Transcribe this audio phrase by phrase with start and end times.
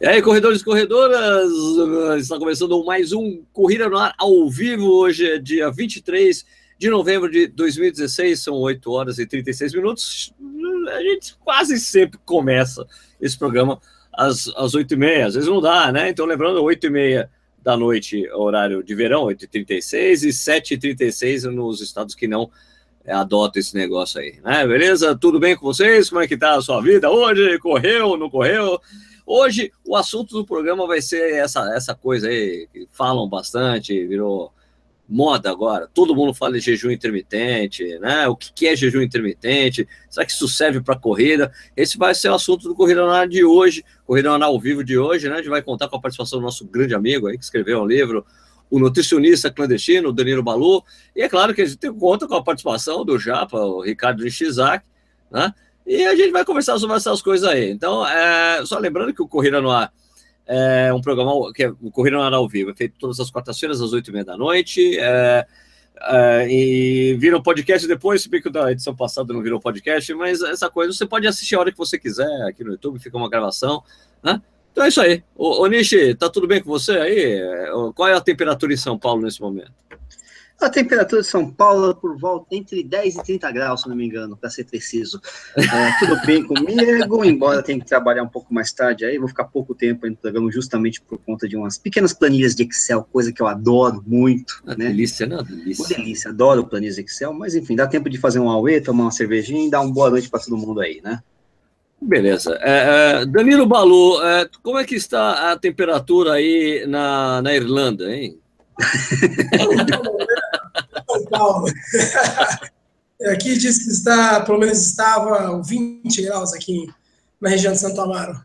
[0.00, 1.52] E aí, corredores e corredoras,
[2.20, 4.86] está começando mais um Corrida no Ar ao vivo.
[4.90, 6.44] Hoje é dia 23
[6.76, 10.34] de novembro de 2016, são 8 horas e 36 minutos.
[10.88, 12.84] A gente quase sempre começa
[13.20, 13.80] esse programa
[14.12, 16.08] às, às 8 e meia, às vezes não dá, né?
[16.08, 17.30] Então, lembrando, 8 e meia
[17.62, 22.50] da noite, horário de verão, 8h36, e 7h36 nos estados que não
[23.06, 24.66] adotam esse negócio aí, né?
[24.66, 25.16] Beleza?
[25.16, 26.08] Tudo bem com vocês?
[26.08, 27.58] Como é que tá a sua vida hoje?
[27.60, 28.80] Correu, não correu?
[29.26, 34.52] Hoje, o assunto do programa vai ser essa, essa coisa aí, que falam bastante, virou
[35.08, 35.88] moda agora.
[35.92, 38.26] Todo mundo fala de jejum intermitente, né?
[38.28, 39.86] O que é jejum intermitente?
[40.10, 41.52] Será que isso serve para corrida?
[41.76, 44.98] Esse vai ser o assunto do Corrida na de hoje, Corrida na ao vivo de
[44.98, 45.34] hoje, né?
[45.34, 47.86] A gente vai contar com a participação do nosso grande amigo aí, que escreveu um
[47.86, 48.24] livro,
[48.70, 50.82] o nutricionista clandestino, Danilo Balu,
[51.14, 54.24] e é claro que a gente tem conta com a participação do Japa, o Ricardo
[54.24, 54.86] Nishizaki,
[55.30, 55.52] né?
[55.86, 57.70] E a gente vai conversar sobre essas coisas aí.
[57.70, 59.92] Então, é, só lembrando que o Corrida no Ar
[60.46, 63.30] é um programa que é o Corrida no Ar ao vivo, é feito todas as
[63.30, 64.98] quartas-feiras, às oito e meia da noite.
[64.98, 65.46] É,
[66.00, 70.12] é, e vira um podcast depois, se bem que da edição passada não virou podcast,
[70.14, 73.16] mas essa coisa você pode assistir a hora que você quiser aqui no YouTube, fica
[73.16, 73.82] uma gravação,
[74.22, 74.40] né?
[74.72, 75.22] Então é isso aí.
[75.36, 77.40] Ô, ô Nishi, tá tudo bem com você aí?
[77.94, 79.72] Qual é a temperatura em São Paulo nesse momento?
[80.60, 83.96] A temperatura de São Paulo é por volta entre 10 e 30 graus, se não
[83.96, 85.20] me engano, para ser preciso.
[85.56, 89.44] É, tudo bem comigo, embora tenha que trabalhar um pouco mais tarde aí, vou ficar
[89.44, 93.42] pouco tempo no programa justamente por conta de umas pequenas planilhas de Excel, coisa que
[93.42, 94.62] eu adoro muito.
[94.64, 94.86] Uma né?
[94.86, 95.42] delícia, né?
[95.42, 95.82] Delícia.
[95.82, 99.04] Uma delícia, adoro planilhas de Excel, mas enfim, dá tempo de fazer um auê, tomar
[99.04, 101.20] uma cervejinha e dar uma boa noite para todo mundo aí, né?
[102.00, 102.58] Beleza.
[102.60, 108.14] É, é, Danilo Balu, é, como é que está a temperatura aí na, na Irlanda,
[108.14, 108.38] hein?
[111.30, 111.66] Paulo.
[113.30, 116.86] Aqui diz que está, pelo menos estava 20 graus aqui
[117.40, 118.42] na região de Santo Amaro.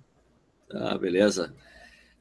[0.73, 1.53] Ah, beleza.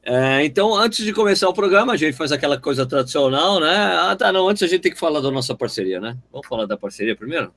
[0.03, 3.75] É, então, antes de começar o programa, a gente faz aquela coisa tradicional, né?
[3.75, 6.17] Ah, tá, não, antes a gente tem que falar da nossa parceria, né?
[6.31, 7.53] Vamos falar da parceria primeiro?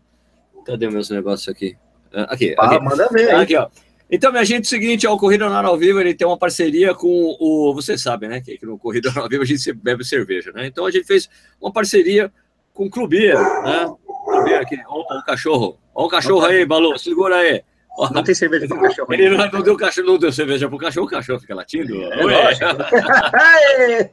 [0.67, 1.77] Cadê meus negócios aqui?
[2.13, 2.85] Ah, aqui, ah, aqui.
[2.85, 3.35] manda ver.
[3.35, 3.69] Aqui, ó.
[4.15, 6.37] Então, minha gente, é o seguinte, ó, o Corrida no ao Vivo, ele tem uma
[6.37, 7.73] parceria com o...
[7.73, 10.67] Vocês sabem, né, que no Corrida no ao Vivo a gente bebe cerveja, né?
[10.67, 12.31] Então, a gente fez uma parceria
[12.75, 13.91] com o Clubia, né?
[14.05, 15.79] Clubia aqui, opa, o cachorro.
[15.95, 17.63] Olha o cachorro aí, Balu, segura aí.
[18.13, 19.15] Não tem cerveja pro cachorro.
[19.15, 22.03] Ele não, não, deu cachorro, não deu cerveja pro cachorro, o cachorro fica latindo.
[22.03, 24.11] É,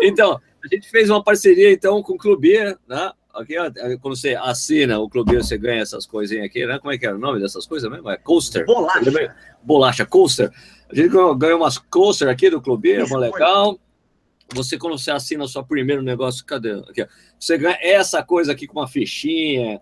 [0.02, 3.12] então, a gente fez uma parceria então com o Clubia, né?
[3.36, 3.70] Aqui, ó,
[4.00, 6.78] quando você assina o clube, você ganha essas coisinhas aqui, né?
[6.78, 8.08] Como é que é o nome dessas coisas mesmo?
[8.08, 8.64] É coaster.
[8.64, 9.34] Bolacha.
[9.62, 10.50] Bolacha, coaster.
[10.90, 13.78] A gente ganhou umas coaster aqui do clube, é legal.
[14.54, 16.72] Você, quando você assina o seu primeiro negócio, cadê?
[16.72, 17.06] Aqui.
[17.38, 19.80] Você ganha essa coisa aqui com uma fichinha,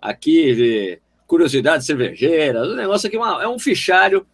[0.00, 4.26] aqui, curiosidade cervejeira, o negócio aqui é, é um fichário.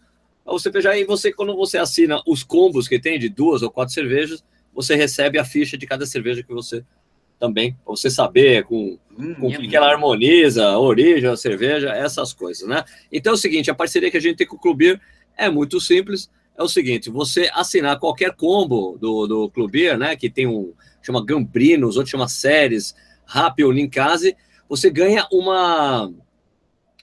[0.44, 3.92] Você veja e você, quando você assina os combos que tem de duas ou quatro
[3.92, 6.84] cervejas, você recebe a ficha de cada cerveja que você
[7.38, 12.32] também, para você saber com, hum, com que ela harmoniza, a origem, a cerveja, essas
[12.32, 12.84] coisas, né?
[13.12, 15.00] Então é o seguinte, a parceria que a gente tem com o Clubir
[15.36, 20.30] é muito simples, é o seguinte, você assinar qualquer combo do, do Clubir, né, que
[20.30, 22.94] tem um, chama Gambrinos, outro chama Séries,
[23.26, 24.34] Rap ou Ninkase,
[24.68, 26.10] você ganha uma,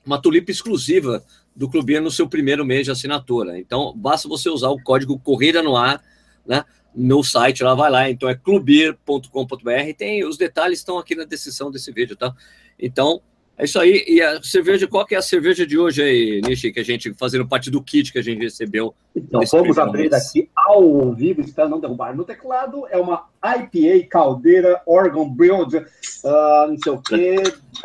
[0.05, 1.23] uma tulipa exclusiva
[1.55, 3.59] do Clubir no seu primeiro mês de assinatura.
[3.59, 6.03] Então, basta você usar o código Corrida no Ar,
[6.45, 11.23] né, no site, lá vai lá, então é clubir.com.br, tem os detalhes estão aqui na
[11.23, 12.33] descrição desse vídeo, tá?
[12.79, 13.21] Então,
[13.57, 14.03] é isso aí.
[14.07, 17.13] E a cerveja, qual que é a cerveja de hoje aí, Nishi, que a gente,
[17.13, 18.95] fazendo parte do kit que a gente recebeu?
[19.15, 22.87] Então, vamos abrir daqui ao vivo, espero não derrubar no teclado.
[22.89, 27.35] É uma IPA Caldeira Oregon Brewed, uh, não sei o quê.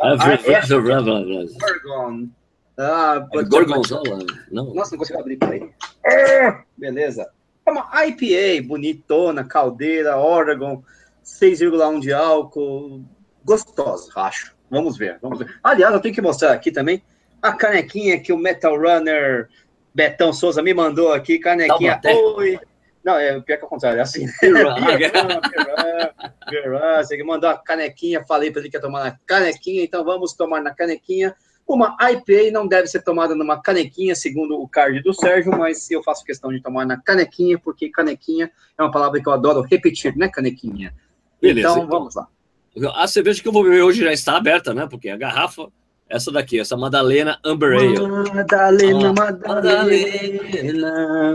[0.00, 2.28] Ah, é, Oregon.
[2.78, 4.24] Ah, Gorgonzola?
[4.50, 4.72] Não.
[4.72, 5.68] Nossa, não consigo abrir, peraí.
[6.04, 7.28] É, beleza.
[7.68, 10.82] É uma IPA bonitona, caldeira, Oregon,
[11.22, 13.04] 6,1 de álcool.
[13.44, 14.56] Gostosa, acho.
[14.70, 15.58] Vamos ver, vamos ver.
[15.62, 17.02] Aliás, eu tenho que mostrar aqui também
[17.42, 19.48] a canequinha que o Metal Runner
[19.94, 21.38] Betão Souza me mandou aqui.
[21.38, 22.00] Canequinha.
[22.36, 22.58] Oi.
[23.04, 24.26] Não, é pior que ao contrário, é assim.
[24.26, 24.50] Você
[27.22, 30.74] mandou a canequinha, falei para ele que ia tomar na canequinha, então vamos tomar na
[30.74, 31.36] canequinha.
[31.68, 36.02] Uma IPA não deve ser tomada numa canequinha, segundo o card do Sérgio, mas eu
[36.02, 40.16] faço questão de tomar na canequinha, porque canequinha é uma palavra que eu adoro repetir,
[40.16, 40.94] né, canequinha?
[41.42, 42.26] Beleza, então, então, vamos lá.
[42.94, 44.86] A cerveja que eu vou beber hoje já está aberta, né?
[44.88, 45.68] Porque a garrafa,
[46.08, 47.98] essa daqui, essa Madalena Amber Ale.
[48.34, 50.42] Madalena, Madalena,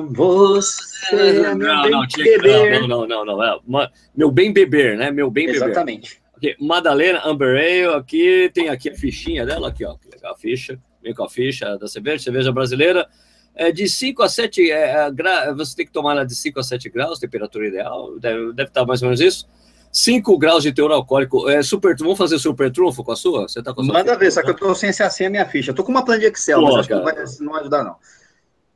[0.09, 2.87] você é não, não, beber.
[2.87, 3.37] Não, não, não,
[3.67, 5.11] não, é meu bem beber, né?
[5.11, 5.57] Meu bem beber.
[5.57, 6.22] Exatamente.
[6.43, 10.77] Aqui, Madalena Amber Ale, aqui tem aqui a fichinha dela, aqui, ó, legal a ficha,
[11.01, 13.07] vem com a ficha da cerveja, cerveja brasileira,
[13.55, 15.53] É de 5 a 7 é, gra...
[15.53, 18.85] você tem que tomar ela de 5 a 7 graus, temperatura ideal, deve, deve estar
[18.85, 19.47] mais ou menos isso.
[19.89, 21.47] 5 graus de teor alcoólico.
[21.47, 23.47] É, super, vamos fazer super trunfo com a sua?
[23.47, 25.29] Você tá com a sua Manda ver, só que eu tô sem essa assim a
[25.29, 25.69] minha ficha.
[25.69, 27.83] Eu tô com uma planilha Excel, Pô, mas acho que não vai, não vai ajudar,
[27.83, 27.95] não.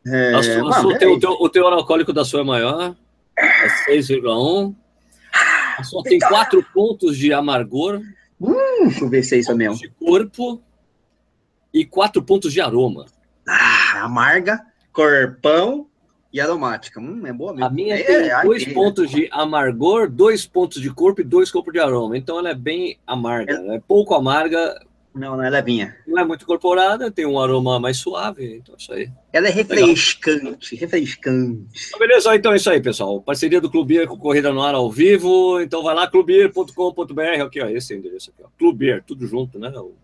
[0.06, 2.96] É, sua, a sua, o, teu, o teor alcoólico da sua é maior,
[3.36, 4.76] é 6,1.
[5.78, 8.02] A sua tem 4 pontos de amargor.
[8.40, 9.78] Hum, deixa eu ver se é isso mesmo.
[9.78, 10.62] De corpo
[11.74, 13.06] e 4 pontos de aroma.
[13.48, 15.88] Ah, amarga, corpão
[16.34, 17.00] e aromática.
[17.00, 17.66] Hum, é boa mesmo.
[17.66, 21.52] A minha é, tem é, dois pontos de amargor, dois pontos de corpo e dois
[21.52, 22.18] corpos de aroma.
[22.18, 23.54] Então ela é bem amarga.
[23.54, 24.80] É, é pouco amarga.
[25.18, 25.98] Não, não é levinha.
[26.08, 28.58] Não é muito incorporada, tem um aroma mais suave.
[28.58, 29.10] Então é isso aí.
[29.34, 30.90] Ela é refrescante, Legal.
[30.90, 31.88] refrescante.
[31.88, 33.22] Então, beleza, então é isso aí, pessoal.
[33.22, 35.60] Parceria do Clubier com Corrida no Ar ao vivo.
[35.60, 37.42] Então vai lá, clubier.com.br.
[37.44, 38.50] Aqui, ó, esse é o endereço aqui, ó.
[38.58, 39.70] Clubier, tudo junto, né?
[39.70, 39.96] O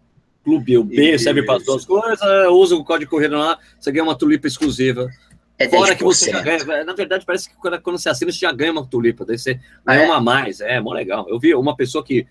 [0.43, 1.23] Clube, o B Isso.
[1.23, 2.19] serve para as duas coisas.
[2.49, 5.09] Usa o código corrida lá, você ganha uma tulipa exclusiva.
[5.57, 6.83] É Fora que você já ganha.
[6.83, 9.23] Na verdade, parece que quando, quando você assina, você já ganha uma tulipa.
[9.23, 10.05] Daí você ganha é.
[10.05, 10.59] uma a mais.
[10.59, 11.25] É, mó legal.
[11.29, 12.27] Eu vi uma pessoa que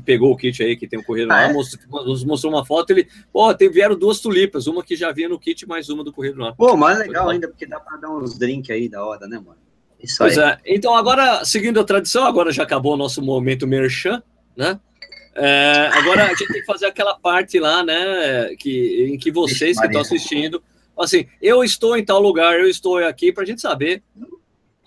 [0.00, 1.52] pegou o kit aí, que tem o correio ah, lá, é?
[1.52, 5.38] mostrou, mostrou, uma foto, ele, pô, tem, vieram duas tulipas, uma que já vinha no
[5.38, 6.52] kit, mais uma do correio lá.
[6.52, 9.58] Pô, mais legal ainda, porque dá para dar uns drinks aí da hora, né, mano?
[10.02, 10.50] Isso pois aí.
[10.50, 10.58] é.
[10.66, 14.22] Então, agora, seguindo a tradição, agora já acabou o nosso momento merchan,
[14.56, 14.80] né?
[15.34, 18.54] É, agora a gente tem que fazer aquela parte lá, né?
[18.58, 20.62] Que, em que vocês que estão assistindo,
[20.98, 24.02] assim, eu estou em tal lugar, eu estou aqui, para a gente saber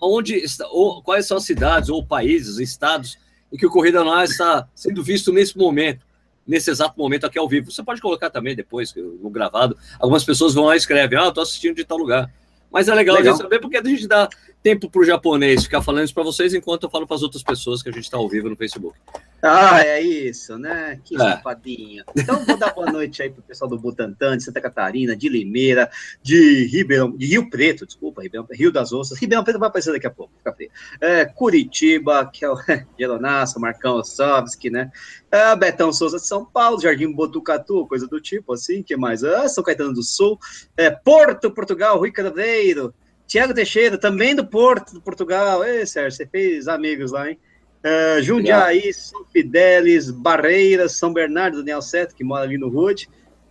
[0.00, 3.16] onde ou, quais são as cidades ou países, estados
[3.52, 6.04] em que o Corrida Anual está sendo visto nesse momento,
[6.46, 7.70] nesse exato momento aqui ao vivo.
[7.70, 9.76] Você pode colocar também depois no gravado.
[9.98, 12.30] Algumas pessoas vão lá e escrevem, ah, estou assistindo de tal lugar.
[12.70, 13.32] Mas é legal, legal.
[13.32, 14.28] a gente saber porque a gente dá
[14.66, 17.40] tempo para o japonês ficar falando isso para vocês enquanto eu falo para as outras
[17.40, 18.98] pessoas que a gente está ao vivo no Facebook.
[19.40, 21.00] Ah, é isso, né?
[21.04, 21.18] Que é.
[21.18, 22.02] safadinho.
[22.16, 25.88] Então, vou dar boa noite aí pro pessoal do Butantã, de Santa Catarina, de Limeira,
[26.20, 29.20] de Ribeirão, de Rio Preto, desculpa, Ribeirão, Rio das Ostras.
[29.20, 30.70] Ribeirão Preto vai aparecer daqui a pouco, fica frio.
[31.00, 32.56] É, Curitiba, que é o
[32.98, 34.90] Geronasso, Marcão Ossovski, né?
[35.30, 39.22] É, Betão Souza de São Paulo, Jardim Botucatu, coisa do tipo, assim, que mais?
[39.22, 40.36] Ah, São Caetano do Sul,
[40.76, 42.92] é, Porto, Portugal, Rui Craveiro,
[43.26, 45.64] Tiago Teixeira, também do Porto, do Portugal.
[45.64, 47.38] Ei, Sérgio, você fez amigos lá, hein?
[47.84, 53.08] Uh, Jundiaí, São Fidélis, Barreiras, São Bernardo, Daniel Seto, que mora ali no Rude.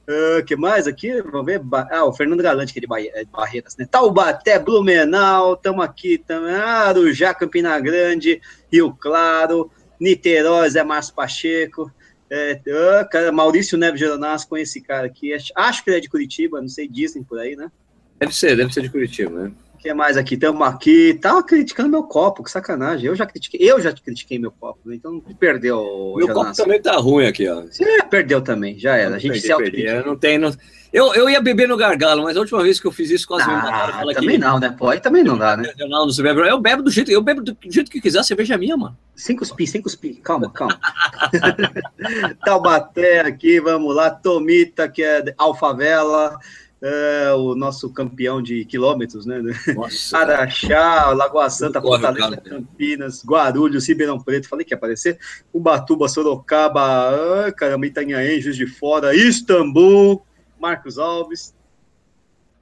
[0.08, 1.22] Uh, que mais aqui?
[1.22, 1.62] Vamos ver.
[1.90, 3.88] Ah, o Fernando Galante, que é de, é de Barreiras, né?
[3.90, 6.54] Taubaté, Blumenau, estamos aqui também.
[6.54, 8.42] Arujá, Campina Grande,
[8.72, 11.92] Rio Claro, Niterói, Zé Márcio Pacheco.
[12.30, 15.34] É, uh, cara, Maurício Neves Geronasso, conheci esse cara aqui.
[15.34, 17.72] Acho, acho que ele é de Curitiba, não sei, dizem por aí, né?
[18.20, 19.52] Deve ser, deve ser de Curitiba, né?
[19.86, 20.34] Que mais aqui?
[20.34, 21.14] Estamos aqui.
[21.22, 23.06] Tava criticando meu copo, que sacanagem.
[23.06, 24.96] Eu já critiquei, eu já critiquei meu copo, né?
[24.96, 26.16] então perdeu.
[26.18, 27.62] Meu copo também tá ruim aqui, ó.
[27.62, 29.16] Você perdeu também, já era.
[29.16, 29.86] A gente perdi, se perdi.
[29.86, 30.40] Eu não tem.
[30.40, 30.52] Não...
[30.92, 33.44] Eu, eu ia beber no gargalo, mas a última vez que eu fiz isso quase
[33.44, 34.14] ah, me mataram.
[34.14, 34.46] Também que...
[34.46, 34.76] não, né?
[34.76, 35.72] Pô, aí também não dá, né?
[35.78, 36.42] Não, não se bebe.
[36.42, 38.98] Eu bebo do jeito, eu bebo do jeito que quiser, a cerveja é minha, mano.
[39.16, 40.20] Sem cuspir, sem cuspir.
[40.22, 40.80] Calma, calma.
[42.44, 44.10] Taubaté aqui, vamos lá.
[44.10, 46.40] Tomita, que é Alfavela
[46.88, 49.42] é, o nosso campeão de quilômetros, né?
[49.76, 55.18] Nossa, Araxá, Lagoa Santa, Fortaleza, Campinas, Guarulhos, Ribeirão Preto, falei que ia aparecer,
[55.52, 60.24] Ubatuba, Sorocaba, ah, caramba, Itanhaém, Juiz de Fora, Istambul,
[60.60, 61.56] Marcos Alves,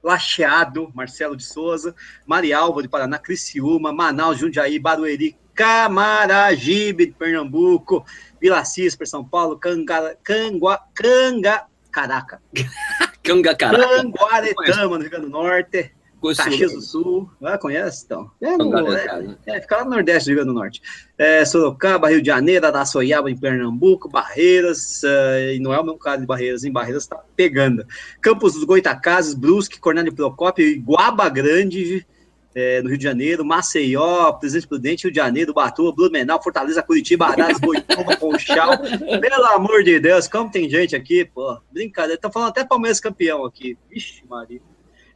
[0.02, 1.94] Lacheado, Marcelo de Souza,
[2.26, 8.06] Marialva de Paraná, Criciúma, Manaus, Jundiaí, Barueri, Camaragibe de Pernambuco,
[8.40, 12.40] Vila Cisper, São Paulo, Canga, Cangua, Canga, caraca.
[13.24, 13.78] Cangacará.
[13.78, 15.90] Canguaretama, no Rio Grande do Norte.
[16.32, 17.30] Caxias do Sul.
[17.42, 18.04] Ah, conhece?
[18.06, 18.30] Então.
[18.40, 20.82] É, no, é, é, fica lá no Nordeste do Rio Grande do Norte.
[21.18, 25.98] É, Sorocaba, Rio de Janeiro, Araçoiaba, em Pernambuco, Barreiras, uh, e não é o mesmo
[25.98, 27.84] caso de Barreiras, em Barreiras tá pegando.
[28.22, 32.06] Campos dos Goitacazes, Brusque, Cornélio Procópio, Iguaba Grande,
[32.54, 37.26] é, no Rio de Janeiro, Maceió, Presidente Prudente, Rio de Janeiro, Batuba, Blumenau, Fortaleza, Curitiba,
[37.26, 38.78] Arás, Boituva, Conchal.
[38.78, 42.14] Pelo amor de Deus, como tem gente aqui, pô, brincadeira.
[42.14, 43.76] Estão falando até Palmeiras campeão aqui.
[43.90, 44.60] Vixe, Maria.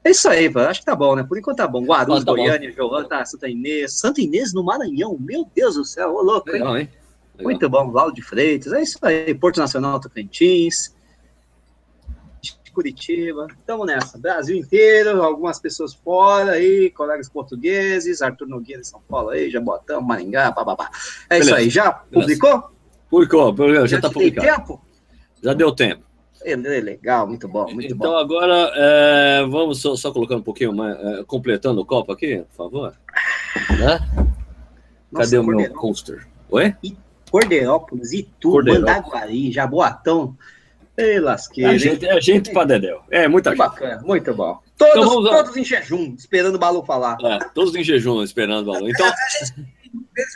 [0.02, 0.60] É isso aí, pô.
[0.60, 1.22] acho que tá bom, né?
[1.22, 1.84] Por enquanto tá bom.
[1.84, 3.98] Guarulhos, tá Goiânia, Joana, tá, Santa Inês.
[3.98, 6.88] Santa Inês no Maranhão, meu Deus do céu, ô louco, Legal, hein?
[7.36, 7.52] Legal.
[7.52, 9.32] Muito bom, Laudo de Freitas, é isso aí.
[9.32, 10.96] Porto Nacional, Tocantins.
[12.78, 13.48] Curitiba.
[13.58, 14.16] Estamos nessa.
[14.18, 20.00] Brasil inteiro, algumas pessoas fora aí, colegas portugueses, Arthur Nogueira de São Paulo aí, Jabotão,
[20.00, 20.88] Maringá, bababá.
[21.28, 21.50] É Beleza.
[21.50, 21.70] isso aí.
[21.70, 22.70] Já publicou?
[23.10, 24.46] Publicou, já está publicado.
[24.46, 24.80] tempo?
[25.42, 26.04] Já deu tempo.
[26.44, 28.04] É, legal, muito bom, muito então, bom.
[28.04, 32.44] Então agora é, vamos só, só colocando um pouquinho mais, é, completando o copo aqui,
[32.50, 32.94] por favor.
[33.70, 33.98] Né?
[35.16, 36.28] Cadê Nossa, o meu coaster?
[36.48, 36.76] Oi?
[37.28, 40.36] Corderópolis, Itu, Mandaguari, Jaboatão,
[40.98, 41.70] Ei, lasqueira.
[41.70, 43.02] A gente, é gente pra Dedéu.
[43.08, 43.58] É, muita gente.
[43.58, 44.60] Bacana, muito bom.
[44.76, 45.30] Todos, então vamos...
[45.30, 47.16] todos em jejum, esperando o Balu falar.
[47.22, 48.90] É, todos em jejum, esperando o Balu.
[48.90, 49.06] Então...
[49.06, 49.78] A gente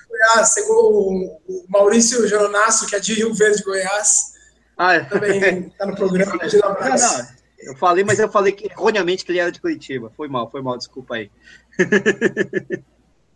[0.09, 4.33] Goiás, segundo o Maurício Geronasso, que é de Rio Verde, Goiás,
[4.79, 5.01] ah, é.
[5.01, 6.33] também está no programa.
[6.37, 7.27] Não, não,
[7.59, 10.11] eu falei, mas eu falei que, erroneamente que ele era de Curitiba.
[10.17, 11.31] Foi mal, foi mal, desculpa aí.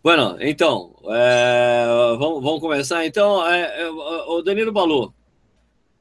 [0.02, 1.84] Bueno, então, é,
[2.16, 3.04] vamos, vamos, começar.
[3.04, 5.12] Então, é, é, o Danilo Balu,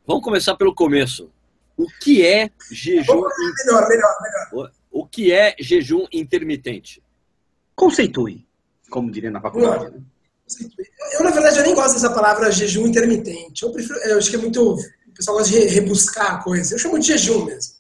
[0.08, 1.32] vamos começar pelo começo.
[1.78, 3.16] O que é jejum?
[3.16, 4.72] Melhor, melhor, melhor.
[4.92, 7.04] O que é jejum intermitente?
[7.76, 8.48] Conceitue,
[8.90, 9.92] como diria na faculdade.
[9.92, 10.02] Né?
[11.14, 13.64] Eu, na verdade, eu nem gosto dessa palavra jejum intermitente.
[13.64, 14.74] Eu, prefiro, eu acho que é muito.
[14.74, 16.76] O pessoal gosta de rebuscar a coisa.
[16.76, 17.74] Eu chamo de jejum mesmo.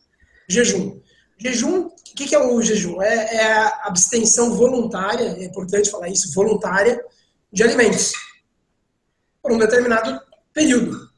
[0.47, 1.01] Jejum.
[1.37, 3.01] Jejum o que, que é o jejum?
[3.01, 7.03] É, é, a abstenção voluntária, é importante falar isso, voluntária,
[7.51, 8.13] de alimentos
[9.41, 10.17] por um determinado
[10.53, 11.09] período.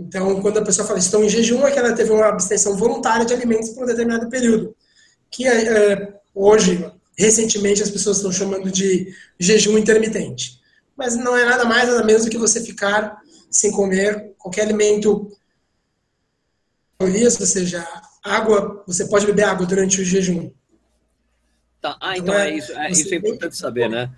[0.00, 3.26] Então, quando a pessoa fala estou em jejum, é que ela teve uma abstenção voluntária
[3.26, 4.74] de alimentos por um determinado período.
[5.30, 10.58] Que é, é, hoje, recentemente, as pessoas estão chamando de jejum intermitente.
[10.96, 15.30] Mas não é nada mais, nada menos do que você ficar sem comer qualquer alimento,
[16.98, 17.86] ou seja,
[18.22, 20.50] água, você pode beber água durante o jejum.
[21.80, 21.96] Tá.
[22.00, 24.10] Ah, então, então é, é, isso, é, isso é importante saber, né?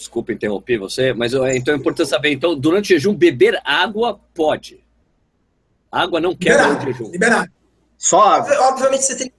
[0.00, 2.32] Desculpa interromper você, mas então é importante saber.
[2.32, 4.82] Então, durante o jejum, beber água pode.
[5.92, 7.10] Água não quebra liberar, o jejum.
[7.10, 7.52] Liberar.
[7.98, 8.70] Só água.
[8.70, 9.30] Obviamente você tem,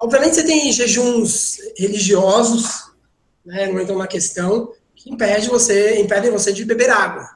[0.00, 2.90] obviamente você tem jejuns religiosos,
[3.46, 7.30] né, não entra uma questão, que impede você, impedem você de beber água.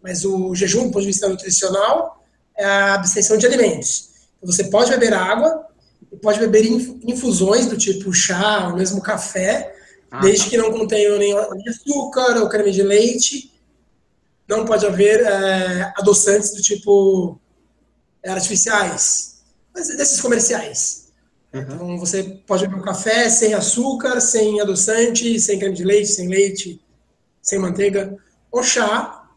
[0.00, 2.24] Mas o jejum, do ponto de vista nutricional,
[2.56, 4.10] é a abstenção de alimentos.
[4.36, 5.66] Então, você pode beber água,
[6.22, 6.64] pode beber
[7.02, 9.74] infusões do tipo chá ou mesmo café,
[10.10, 10.50] ah, desde tá.
[10.50, 11.34] que não contenham nem
[11.68, 13.52] açúcar ou creme de leite.
[14.48, 17.38] Não pode haver é, adoçantes do tipo
[18.22, 21.08] é, artificiais, mas desses comerciais.
[21.52, 21.60] Uhum.
[21.60, 26.28] Então você pode beber um café sem açúcar, sem adoçante, sem creme de leite, sem
[26.28, 26.80] leite,
[27.42, 28.16] sem manteiga,
[28.50, 29.28] ou chá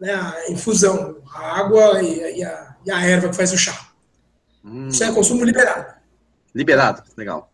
[0.00, 3.90] né, a infusão, a água e, e, a, e a erva que faz o chá.
[4.64, 4.88] Hum.
[4.88, 5.94] Isso é consumo liberado.
[6.54, 7.50] Liberado, legal.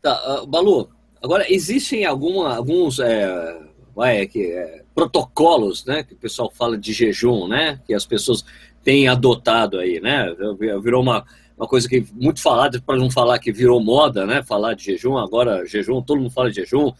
[0.00, 0.90] Tá, uh, Balu,
[1.22, 3.60] agora existem alguma, alguns é,
[3.94, 8.44] vai, é, protocolos, né, que o pessoal fala de jejum, né, que as pessoas
[8.82, 10.34] têm adotado aí, né,
[10.82, 11.24] virou uma,
[11.56, 15.16] uma coisa que muito falada, para não falar que virou moda, né, falar de jejum,
[15.16, 16.92] agora jejum, todo mundo fala de jejum,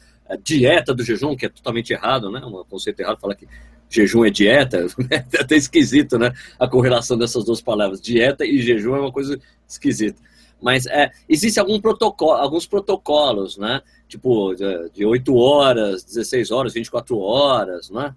[0.43, 3.47] dieta do jejum, que é totalmente errado, né, um conceito errado, falar que
[3.89, 6.33] jejum é dieta, é até esquisito, né?
[6.59, 10.21] A correlação dessas duas palavras, dieta e jejum é uma coisa esquisita.
[10.61, 13.81] Mas é, existe algum protocolo, alguns protocolos, né?
[14.09, 14.55] Tipo,
[14.93, 18.15] de 8 horas, 16 horas, 24 horas, né?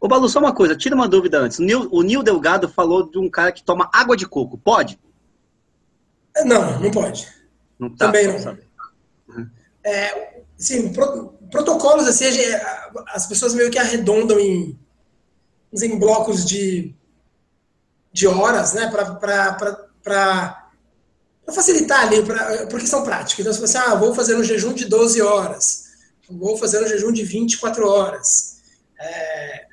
[0.00, 1.58] Ô, Balu, só uma coisa, tira uma dúvida antes.
[1.58, 4.56] O Nil, o Nil Delgado falou de um cara que toma água de coco.
[4.56, 4.98] Pode?
[6.44, 7.26] Não, não pode.
[7.78, 8.58] Não tá, Também não.
[9.28, 9.50] Uhum.
[9.82, 12.26] É, sim, pro, protocolos, assim,
[13.08, 14.78] as pessoas meio que arredondam em
[15.72, 16.94] em blocos de,
[18.12, 20.67] de horas, né, para
[21.52, 23.40] facilitar ali, pra, por questão prática.
[23.40, 25.84] Então, você fala assim, ah, vou fazer um jejum de 12 horas,
[26.28, 28.58] vou fazer um jejum de 24 horas.
[29.00, 29.66] É,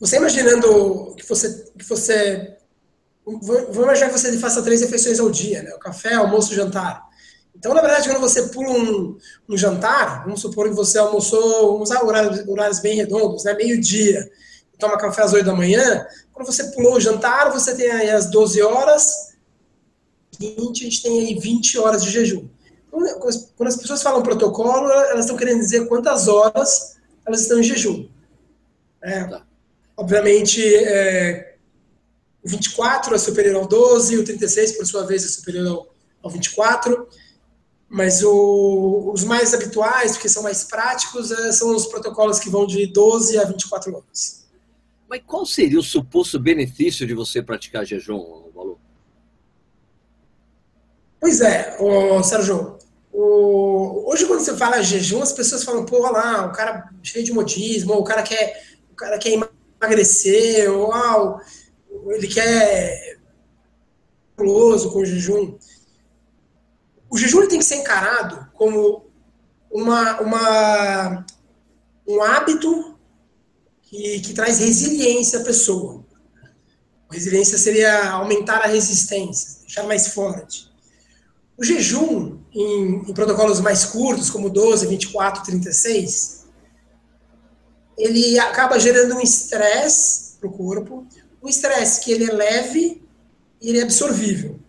[0.00, 2.56] você imaginando que você, que você
[3.24, 7.06] vou, imaginar que você faça três refeições ao dia, né, o café, almoço, jantar.
[7.54, 11.90] Então, na verdade, quando você pula um, um jantar, vamos supor que você almoçou, vamos
[11.90, 14.30] usar horários, horários bem redondos, né, meio-dia,
[14.78, 18.30] toma café às 8 da manhã, quando você pulou o jantar, você tem aí as
[18.30, 19.27] 12 horas,
[20.38, 22.48] 20, a gente tem aí 20 horas de jejum.
[22.86, 23.00] Então,
[23.56, 28.08] quando as pessoas falam protocolo, elas estão querendo dizer quantas horas elas estão em jejum.
[29.02, 29.46] É, tá.
[29.96, 31.56] Obviamente, é,
[32.42, 36.30] o 24 é superior ao 12, o 36, por sua vez, é superior ao, ao
[36.30, 37.08] 24.
[37.88, 42.66] Mas o, os mais habituais, que são mais práticos, é, são os protocolos que vão
[42.66, 44.46] de 12 a 24 horas.
[45.08, 48.47] Mas qual seria o suposto benefício de você praticar jejum?
[51.20, 52.78] Pois é, ô, Sérgio.
[53.12, 54.10] O...
[54.10, 57.94] Hoje, quando você fala jejum, as pessoas falam, pô, lá, o cara cheio de modismo,
[57.94, 59.32] ou o cara quer, o cara quer
[59.80, 61.40] emagrecer, ou ah,
[62.10, 63.18] ele quer
[64.36, 65.58] close com o jejum.
[67.10, 69.06] O jejum tem que ser encarado como
[69.70, 71.26] uma, uma,
[72.06, 72.96] um hábito
[73.82, 76.04] que, que traz resiliência à pessoa.
[77.10, 80.70] Resiliência seria aumentar a resistência, deixar mais forte.
[81.58, 86.46] O jejum, em, em, protocolos mais curtos, como 12, 24, 36,
[87.98, 91.04] ele acaba gerando um estresse para o corpo,
[91.42, 93.02] um estresse que ele é leve
[93.60, 94.60] e ele é absorvível.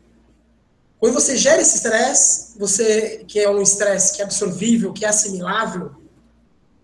[1.00, 5.10] Quando você gera esse estresse, você que é um estresse que é absorvível, que é
[5.10, 5.91] assimilável,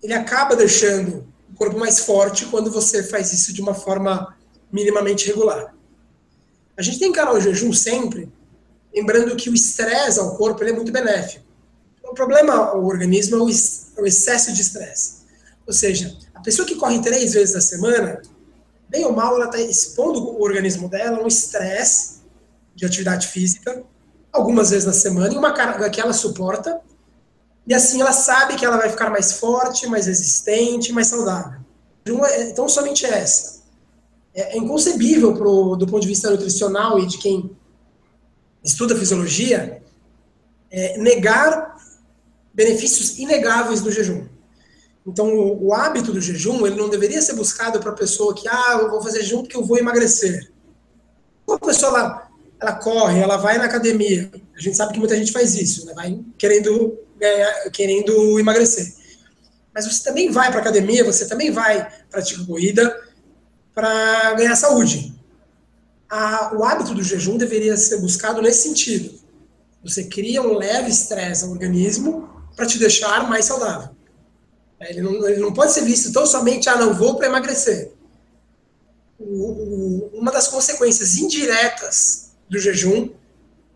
[0.03, 4.37] ele acaba deixando o corpo mais forte quando você faz isso de uma forma
[4.71, 5.73] minimamente regular.
[6.77, 8.31] A gente tem que encarar o jejum sempre,
[8.95, 11.43] lembrando que o estresse ao corpo é muito benéfico.
[12.03, 15.25] O problema ao organismo é o excesso de estresse.
[15.67, 18.21] Ou seja, a pessoa que corre três vezes na semana,
[18.87, 22.21] bem ou mal, ela está expondo o organismo dela a um estresse
[22.73, 23.83] de atividade física,
[24.31, 26.79] algumas vezes na semana, em uma carga que ela suporta,
[27.67, 31.59] e assim ela sabe que ela vai ficar mais forte, mais resistente, mais saudável.
[32.47, 33.63] Então, somente essa.
[34.33, 37.49] É, é inconcebível pro, do ponto de vista nutricional e de quem
[38.65, 39.81] estuda fisiologia
[40.71, 41.77] é, negar
[42.53, 44.27] benefícios inegáveis do jejum.
[45.05, 48.47] Então, o, o, hábito do jejum, ele não deveria ser buscado para a pessoa que,
[48.47, 50.51] ah, eu vou fazer jejum porque eu vou emagrecer.
[51.47, 52.29] Uma pessoa, ela,
[52.59, 54.31] ela corre, ela vai na academia.
[54.57, 55.93] A gente sabe que muita gente faz isso, né?
[55.93, 58.95] vai querendo, ganhar, querendo emagrecer.
[59.73, 62.99] Mas você também vai para academia, você também vai praticar corrida
[63.75, 65.14] para ganhar saúde.
[66.09, 69.19] A, o hábito do jejum deveria ser buscado nesse sentido.
[69.83, 73.89] Você cria um leve estresse ao organismo para te deixar mais saudável.
[74.79, 77.91] Ele não, ele não pode ser visto tão somente, ah, não vou para emagrecer.
[79.17, 83.09] O, o, uma das consequências indiretas do jejum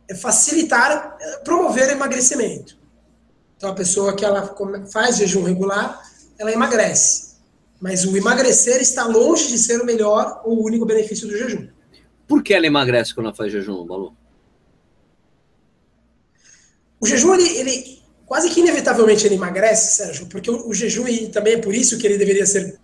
[0.07, 2.77] é facilitar, é, promover emagrecimento.
[3.55, 4.55] Então, a pessoa que ela
[4.91, 6.01] faz jejum regular,
[6.37, 7.29] ela emagrece.
[7.79, 11.67] Mas o emagrecer está longe de ser o melhor ou o único benefício do jejum.
[12.29, 14.15] Por que ela emagrece quando ela faz jejum, Balu?
[17.01, 21.29] O jejum, ele, ele quase que inevitavelmente ele emagrece, Sérgio, porque o, o jejum, e
[21.29, 22.79] também é por isso que ele deveria ser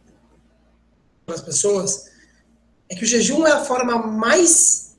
[1.28, 2.10] para as pessoas,
[2.90, 4.96] é que o jejum é a forma mais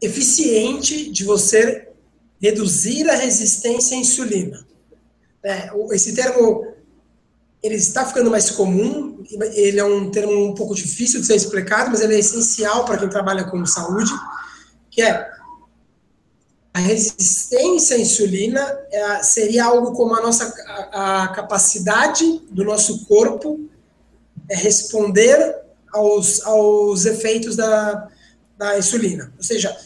[0.00, 1.88] eficiente de você
[2.40, 4.64] reduzir a resistência à insulina.
[5.42, 6.67] É, esse termo
[7.62, 9.22] ele está ficando mais comum,
[9.54, 12.98] ele é um termo um pouco difícil de ser explicado, mas ele é essencial para
[12.98, 14.12] quem trabalha com saúde,
[14.90, 15.28] que é
[16.72, 18.60] a resistência à insulina
[18.92, 20.54] é, seria algo como a nossa
[20.92, 23.68] a, a capacidade do nosso corpo
[24.48, 25.56] é responder
[25.92, 28.08] aos, aos efeitos da,
[28.56, 29.32] da insulina.
[29.36, 29.76] Ou seja,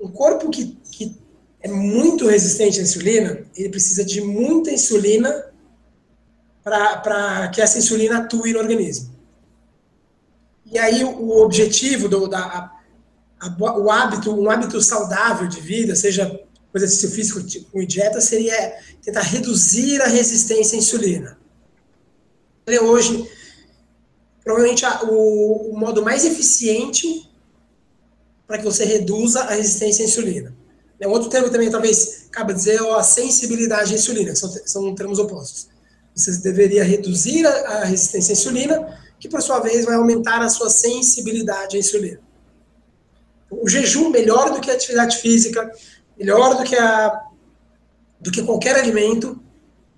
[0.00, 1.16] um corpo que, que
[1.60, 5.49] é muito resistente à insulina, ele precisa de muita insulina
[7.02, 9.10] para que essa insulina atue no organismo.
[10.64, 12.72] E aí o, objetivo do, da,
[13.58, 16.40] o hábito, um hábito saudável de vida, seja
[16.72, 21.38] exercício físico com dieta, seria tentar reduzir a resistência à insulina.
[22.82, 23.28] Hoje,
[24.44, 27.28] provavelmente o, o modo mais eficiente
[28.46, 30.54] para que você reduza a resistência à insulina.
[31.02, 35.18] Um outro termo também, talvez, cabe dizer, é a sensibilidade à insulina, são, são termos
[35.18, 35.69] opostos.
[36.20, 40.48] Você deveria reduzir a, a resistência à insulina, que por sua vez vai aumentar a
[40.48, 42.20] sua sensibilidade à insulina
[43.50, 45.70] o jejum melhor do que a atividade física,
[46.16, 47.20] melhor do que, a,
[48.20, 49.40] do que qualquer alimento,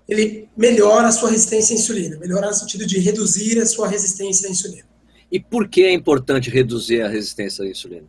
[0.09, 4.47] ele melhora a sua resistência à insulina, melhora no sentido de reduzir a sua resistência
[4.47, 4.87] à insulina.
[5.31, 8.07] E por que é importante reduzir a resistência à insulina?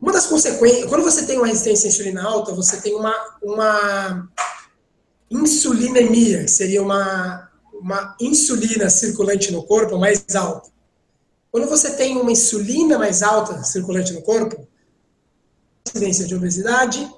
[0.00, 4.28] Uma das consequências, quando você tem uma resistência à insulina alta, você tem uma, uma
[5.30, 10.70] insulinemia, que seria uma, uma insulina circulante no corpo mais alta.
[11.50, 14.66] Quando você tem uma insulina mais alta circulante no corpo,
[15.86, 17.10] incidência de obesidade,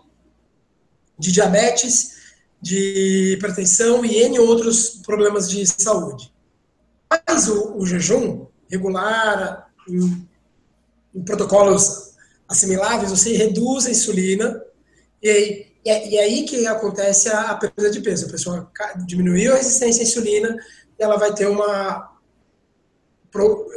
[1.18, 2.18] de diabetes,
[2.60, 6.32] de hipertensão e N outros problemas de saúde.
[7.10, 10.28] Mas o, o jejum regular, em,
[11.14, 12.12] em, protocolos
[12.48, 14.62] assimiláveis, você reduz a insulina
[15.22, 18.26] e aí, e, é, e é aí que acontece a, a perda de peso.
[18.26, 18.70] A pessoa
[19.06, 20.56] diminuiu a resistência à insulina
[20.98, 22.12] ela vai ter uma,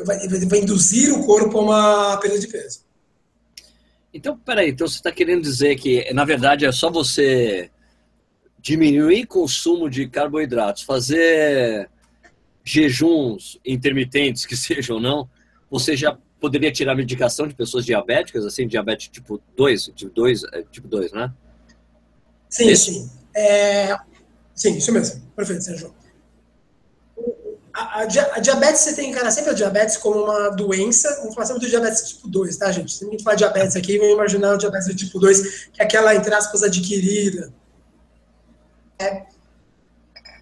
[0.06, 2.84] vai, vai induzir o corpo a uma perda de peso.
[4.14, 7.70] Então, peraí, então você está querendo dizer que, na verdade, é só você
[8.60, 11.90] diminuir consumo de carboidratos, fazer
[12.64, 15.30] jejuns intermitentes, que sejam ou não,
[15.70, 20.64] você já poderia tirar medicação de pessoas diabéticas, assim, diabetes tipo 2, tipo 2, é,
[20.64, 21.32] tipo 2 né?
[22.52, 23.12] Sim, sim.
[23.36, 23.98] É...
[24.54, 25.20] Sim, isso mesmo.
[25.36, 25.92] Perfeito, Sérgio
[27.74, 31.14] a, a, diabetes, você tem que encarar sempre a diabetes como uma doença.
[31.20, 32.94] Vamos falar sempre do diabetes tipo 2, tá, gente?
[32.94, 35.84] Se a gente falar diabetes aqui, vamos imaginar o diabetes do tipo 2, que é
[35.84, 37.52] aquela, entre aspas, adquirida.
[39.00, 39.24] É,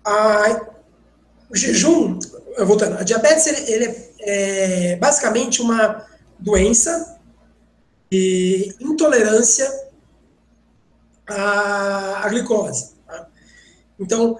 [0.06, 0.68] a,
[1.50, 2.20] o jejum,
[2.60, 3.86] voltando, a diabetes, ele, ele
[4.20, 6.06] é, é basicamente uma
[6.38, 7.20] doença
[8.12, 9.70] de intolerância
[11.30, 12.92] à, à glicose.
[13.06, 13.28] Tá?
[14.00, 14.38] Então,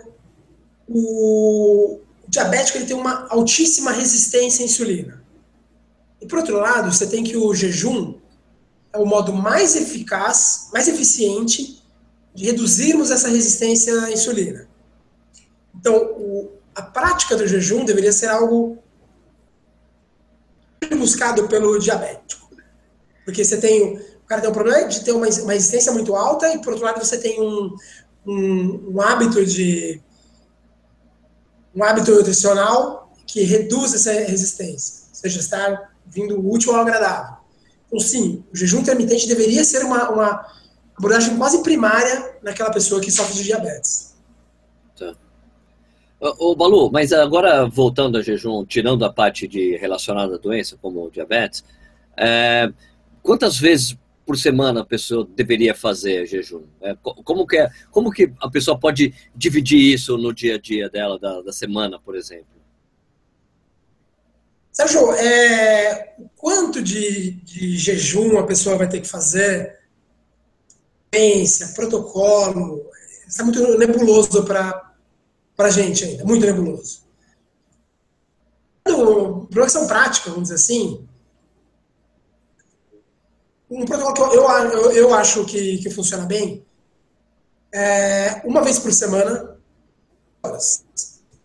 [0.88, 5.24] o diabético ele tem uma altíssima resistência à insulina.
[6.22, 8.16] E por outro lado, você tem que o jejum
[8.92, 11.82] é o modo mais eficaz, mais eficiente
[12.34, 14.68] de reduzirmos essa resistência à insulina.
[15.76, 18.78] Então, o, a prática do jejum deveria ser algo
[20.98, 22.50] buscado pelo diabético.
[23.24, 26.54] Porque você tem, o cara tem um problema de ter uma, uma resistência muito alta
[26.54, 27.76] e, por outro lado, você tem um,
[28.26, 30.00] um, um hábito de
[31.76, 37.38] um hábito nutricional que reduz essa resistência, ou seja, estar vindo útil ao agradável.
[37.88, 40.46] Então, sim, o jejum intermitente deveria ser uma, uma
[40.96, 44.16] abordagem quase primária naquela pessoa que sofre de diabetes.
[44.96, 45.16] Tá.
[46.20, 51.10] Ô, Balu, mas agora voltando ao jejum, tirando a parte de relacionada à doença, como
[51.10, 51.64] diabetes,
[52.16, 52.72] é,
[53.24, 53.98] quantas vezes
[54.30, 56.62] por semana a pessoa deveria fazer jejum?
[56.84, 60.88] É, como, que é, como que a pessoa pode dividir isso no dia a dia
[60.88, 62.46] dela, da, da semana, por exemplo?
[64.72, 69.80] Sérgio, é, quanto de, de jejum a pessoa vai ter que fazer?
[71.12, 72.86] Ciência, protocolo,
[73.28, 74.94] está muito nebuloso para
[75.58, 77.02] a gente ainda, muito nebuloso.
[78.88, 81.09] Uma questão prática, vamos dizer assim,
[83.70, 84.44] um protocolo que eu,
[84.82, 86.66] eu, eu acho que, que funciona bem
[87.72, 89.56] é uma vez por semana.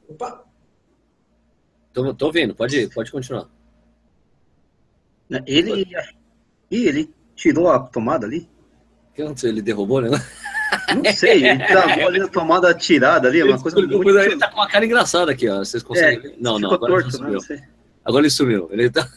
[0.09, 0.45] Opa.
[1.93, 3.49] Tô, tô ouvindo, pode, pode continuar.
[5.47, 5.87] Ele.
[6.71, 8.49] Ih, ele tirou a tomada ali?
[9.43, 10.11] Ele derrubou, né?
[10.97, 14.19] Não sei, ele travou ali a tomada tirada ali, uma coisa muito...
[14.19, 15.59] Ele tá com uma cara engraçada aqui, ó.
[15.59, 16.33] Vocês conseguem.
[16.33, 17.61] É, não, não, agora torto, ele sumiu.
[18.05, 18.69] Agora ele sumiu.
[18.73, 19.09] Ele tá.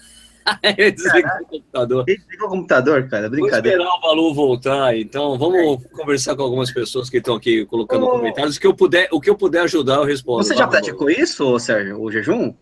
[1.42, 2.06] o computador.
[2.06, 3.30] Desligou o computador, cara.
[3.30, 3.78] Brincadeira.
[3.78, 5.38] Vou esperar o Balu voltar, então.
[5.38, 5.90] Vamos é.
[5.90, 8.12] conversar com algumas pessoas que estão aqui colocando oh.
[8.12, 8.58] comentários.
[8.58, 10.44] Que, eu puder, o que eu puder ajudar, eu respondo.
[10.44, 12.02] Você já praticou isso, Sérgio?
[12.02, 12.54] O jejum?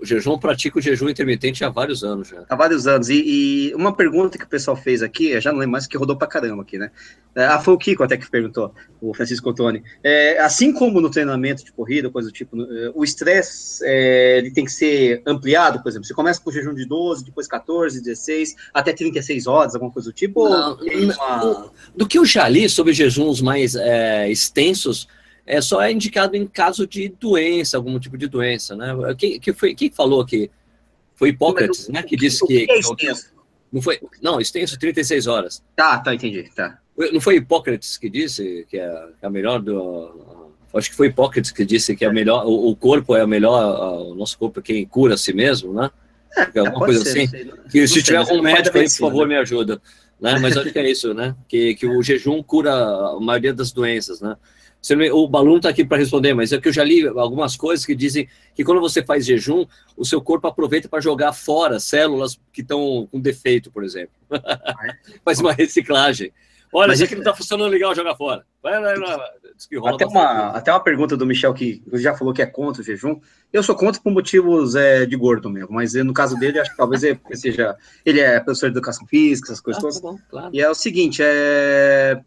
[0.00, 2.44] O jejum, pratico o jejum intermitente há vários anos já.
[2.48, 3.08] Há vários anos.
[3.08, 3.22] E,
[3.70, 6.16] e, uma pergunta que o pessoal fez aqui, eu já não lembro mais, que rodou
[6.16, 6.90] pra caramba aqui, né?
[7.34, 9.82] É, ah, foi o Kiko até que perguntou, o Francisco Ottoni.
[10.02, 14.50] É, assim como no treinamento de corrida, coisa do tipo, é, o estresse é, ele
[14.50, 18.54] tem que ser ampliado, por exemplo, você começa com jejum de 12, depois 14, 16,
[18.72, 20.48] até 36 horas, alguma coisa do tipo?
[20.48, 21.72] Não, uma...
[21.94, 25.08] Do que eu já li sobre jejuns mais é, extensos,
[25.46, 28.94] é, só é indicado em caso de doença, algum tipo de doença, né?
[29.16, 30.50] Quem, que foi, quem falou aqui?
[31.14, 32.02] Foi Hipócrates, né?
[32.02, 32.66] Que disse que.
[32.66, 33.34] que é extenso?
[33.72, 35.62] Não foi, não, extenso 36 horas.
[35.76, 36.48] Tá, tá, entendi.
[36.54, 36.78] Tá.
[37.12, 40.52] Não foi Hipócrates que disse que é, que é a melhor do.
[40.72, 44.10] Acho que foi Hipócrates que disse que é melhor, o, o corpo é o melhor,
[44.10, 45.90] o nosso corpo é quem cura a si mesmo, né?
[46.36, 47.50] É, alguma coisa ser, assim.
[47.70, 49.34] Que, se tiver algum médico aí, por favor, né?
[49.34, 49.80] me ajuda.
[50.20, 50.38] Né?
[50.40, 51.34] Mas acho que é isso, né?
[51.46, 54.36] Que, que o jejum cura a maioria das doenças, né?
[55.12, 57.94] O Balu está aqui para responder, mas é que eu já li algumas coisas que
[57.94, 59.64] dizem que quando você faz jejum,
[59.96, 64.12] o seu corpo aproveita para jogar fora células que estão com defeito, por exemplo.
[64.30, 64.94] É?
[65.24, 66.32] faz uma reciclagem.
[66.70, 68.44] Olha, mas isso aqui não está funcionando legal, joga fora.
[68.60, 69.94] Vai, vai, vai.
[69.94, 73.20] Até, uma, até uma pergunta do Michel, que já falou que é contra o jejum.
[73.52, 76.76] Eu sou contra por motivos é, de gordo mesmo, mas no caso dele, acho que
[76.76, 77.76] talvez ele seja.
[78.04, 80.00] Ele é professor de educação física, essas coisas ah, todas.
[80.00, 80.50] Tá bom, claro.
[80.52, 82.20] E é o seguinte: é,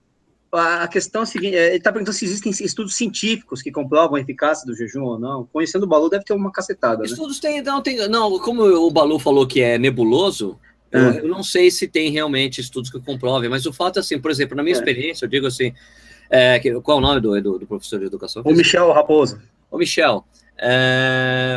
[0.52, 4.16] a questão é a seguinte: é, ele está perguntando se existem estudos científicos que comprovam
[4.16, 5.46] a eficácia do jejum ou não.
[5.52, 7.00] Conhecendo o Balu, deve ter uma cacetada.
[7.00, 7.06] Né?
[7.06, 8.08] Estudos tem, não, tem.
[8.08, 10.58] Não, como o Balu falou que é nebuloso,
[10.92, 10.98] é.
[10.98, 14.20] Eu, eu, não sei se tem realmente estudos que comprovem, mas o fato é assim,
[14.20, 14.78] por exemplo, na minha é.
[14.80, 15.74] experiência, eu digo assim:
[16.30, 18.42] é, que, qual é o nome do, do, do, professor de educação?
[18.46, 19.42] O Michel Raposo.
[19.70, 20.26] O Michel.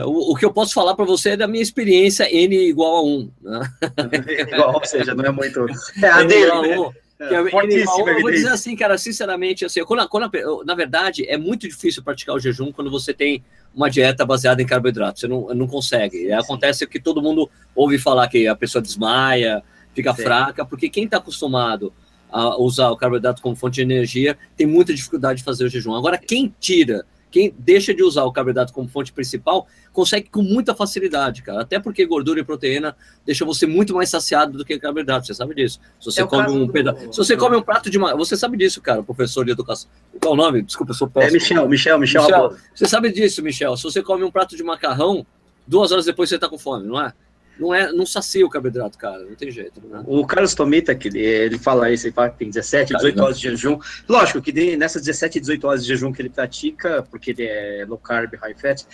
[0.05, 3.03] O, o, que eu posso falar para você é da minha experiência N igual a
[3.03, 3.31] 1.
[3.41, 3.61] Né?
[4.53, 5.65] igual, ou seja, não é muito.
[6.03, 6.51] É a dele.
[6.63, 6.93] Né?
[7.21, 10.31] É, eu, eu vou dizer assim, cara, sinceramente, assim, quando, quando,
[10.65, 14.67] na verdade, é muito difícil praticar o jejum quando você tem uma dieta baseada em
[14.67, 15.21] carboidrato.
[15.21, 16.17] Você não, não consegue.
[16.17, 16.33] Sim.
[16.33, 19.63] Acontece que todo mundo ouve falar que a pessoa desmaia,
[19.95, 20.23] fica Sim.
[20.23, 21.93] fraca, porque quem está acostumado
[22.33, 25.95] a usar o carboidrato como fonte de energia tem muita dificuldade de fazer o jejum.
[25.95, 30.75] Agora, quem tira quem deixa de usar o carboidrato como fonte principal consegue com muita
[30.75, 31.63] facilidade, cara.
[31.63, 35.27] Até porque gordura e proteína deixam você muito mais saciado do que carboidrato.
[35.27, 35.81] Você sabe disso.
[36.01, 38.57] Se você é come um pedaço, se você come um prato de uma, você sabe
[38.57, 39.89] disso, cara, professor de educação.
[40.21, 40.63] Qual o nome?
[40.63, 41.31] Desculpa, eu sou péssimo.
[41.31, 42.23] É Michel, Michel, Michel.
[42.23, 43.77] Michel você sabe disso, Michel?
[43.77, 45.27] Se você come um prato de macarrão,
[45.67, 47.13] duas horas depois você tá com fome, não é?
[47.61, 49.81] Não é não sacia o carboidrato, cara, não tem jeito.
[49.87, 50.03] Né?
[50.07, 53.39] O Carlos Tomita, que ele, ele fala isso, ele fala que tem 17, 18 horas
[53.39, 53.79] de jejum.
[54.09, 57.99] Lógico que nessas 17, 18 horas de jejum que ele pratica, porque ele é low
[57.99, 58.85] carb, high fat,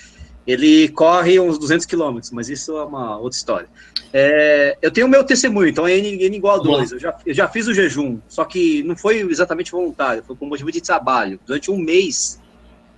[0.46, 3.68] Ele corre uns 200 quilômetros, mas isso é uma outra história.
[4.12, 6.92] É, eu tenho o meu testemunho, então é N, N igual a 2.
[6.92, 10.48] Eu já, eu já fiz o jejum, só que não foi exatamente voluntário, foi por
[10.48, 11.38] motivo de trabalho.
[11.46, 12.40] Durante um mês,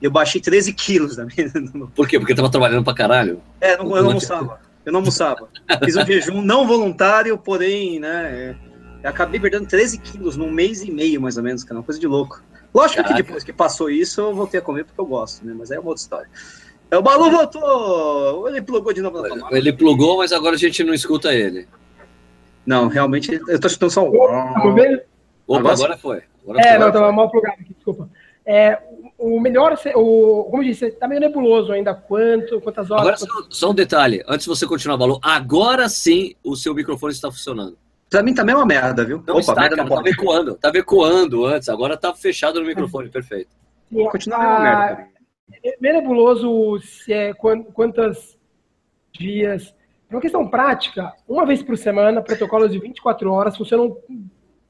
[0.00, 1.16] eu baixei 13 quilos.
[1.16, 1.50] Da minha...
[1.94, 2.18] Por quê?
[2.18, 3.42] Porque tava trabalhando pra caralho?
[3.60, 4.67] É, não, eu não almoçava.
[4.88, 5.50] Eu não almoçava.
[5.84, 8.56] Fiz um jejum não voluntário, porém, né?
[9.02, 11.82] É, acabei perdendo 13 quilos num mês e meio, mais ou menos, que é uma
[11.82, 12.42] coisa de louco.
[12.74, 13.14] Lógico Caraca.
[13.14, 15.54] que depois que passou isso, eu voltei a comer porque eu gosto, né?
[15.54, 16.30] Mas é uma outra história.
[16.90, 18.48] É, o Balu voltou!
[18.48, 19.58] Ele plugou de novo na tomada.
[19.58, 21.68] Ele plugou, mas agora a gente não escuta ele.
[22.64, 24.10] Não, realmente, eu tô escutando só um.
[24.10, 24.18] Tá
[25.46, 26.22] Opa, agora, agora foi.
[26.42, 26.78] Agora é, foi.
[26.78, 28.08] não, tava mal plugado aqui, desculpa.
[28.46, 28.78] É,
[29.18, 33.02] o melhor, o, como eu disse, tá meio nebuloso ainda quanto, quantas horas.
[33.02, 33.56] Agora, quantas...
[33.56, 37.30] Só, só, um detalhe, antes de você continuar, Balu, agora sim o seu microfone está
[37.30, 37.76] funcionando.
[38.08, 39.22] Pra mim também é uma merda, viu?
[39.26, 43.08] Não Opa, está, merda cara, tava ecoando, tava ecoando antes, agora tá fechado no microfone,
[43.10, 43.50] perfeito.
[44.10, 44.48] Continua a...
[44.48, 45.08] uma merda.
[45.64, 48.38] É meio nebuloso se é quantas
[49.12, 49.74] dias.
[50.08, 53.98] É uma questão prática, uma vez por semana, protocolos de 24 horas funcionam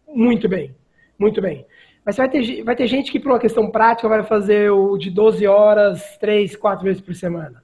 [0.09, 0.75] muito bem.
[1.19, 1.67] Muito bem.
[2.09, 5.11] Mas vai ter, vai ter gente que, por uma questão prática, vai fazer o de
[5.11, 7.63] 12 horas, 3, 4 vezes por semana.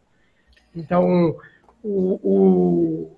[0.76, 1.34] Então,
[1.82, 3.16] o, o,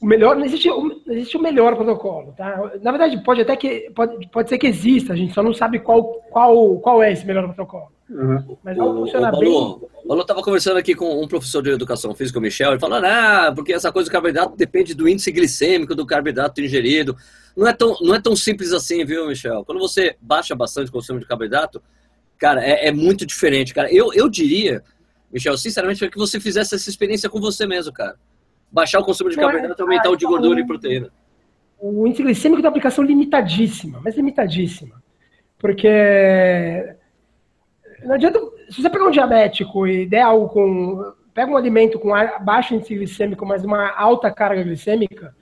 [0.00, 2.72] o melhor, não existe, não existe o melhor protocolo, tá?
[2.80, 5.78] Na verdade, pode até que, pode, pode ser que exista, a gente só não sabe
[5.78, 7.92] qual, qual, qual é esse melhor protocolo.
[8.12, 8.58] Uhum.
[8.62, 9.48] Mas o, funciona o bem.
[9.48, 13.04] O Paulo estava conversando aqui com um professor de educação física, o Michel, ele falando,
[13.06, 17.16] ah, porque essa coisa do carboidrato depende do índice glicêmico do carboidrato ingerido.
[17.56, 19.64] Não é tão, não é tão simples assim, viu, Michel?
[19.64, 21.82] Quando você baixa bastante o consumo de carboidrato,
[22.38, 23.90] cara, é, é muito diferente, cara.
[23.92, 24.82] Eu, eu diria,
[25.32, 28.16] Michel, sinceramente, que você fizesse essa experiência com você mesmo, cara.
[28.70, 31.10] Baixar o consumo de é, carboidrato e aumentar o de gordura e proteína.
[31.78, 35.02] O índice glicêmico da aplicação limitadíssima, mas limitadíssima.
[35.58, 35.88] Porque
[38.04, 38.40] não adianta.
[38.70, 41.12] Se você pegar um diabético e der algo com.
[41.34, 42.10] Pega um alimento com
[42.42, 45.34] baixo índice glicêmico, mas uma alta carga glicêmica.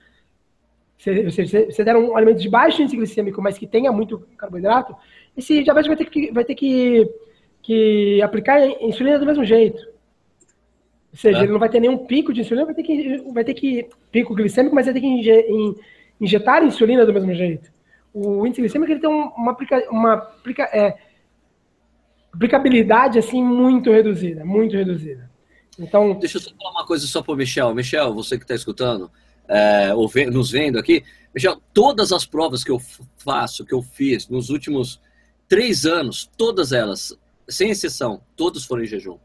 [0.97, 4.95] Se você der um alimento de baixo índice glicêmico, mas que tenha muito carboidrato,
[5.35, 7.09] esse diabético vai ter que, vai ter que,
[7.61, 9.81] que aplicar insulina do mesmo jeito.
[11.11, 11.43] Ou seja, é.
[11.43, 14.33] ele não vai ter nenhum pico de insulina, vai ter que, vai ter que pico
[14.33, 15.75] glicêmico, mas vai ter que
[16.21, 17.69] injetar insulina do mesmo jeito.
[18.13, 20.97] O índice glicêmico ele tem uma, aplica, uma aplica, é,
[22.33, 25.29] aplicabilidade assim muito reduzida, muito reduzida.
[25.77, 27.73] Então, deixa eu só falar uma coisa só para o Michel.
[27.73, 29.11] Michel, você que está escutando,
[29.47, 32.79] é, ou nos vendo aqui, Michel, todas as provas que eu
[33.17, 34.99] faço, que eu fiz nos últimos
[35.47, 37.17] três anos, todas elas,
[37.47, 39.17] sem exceção, todas foram em jejum.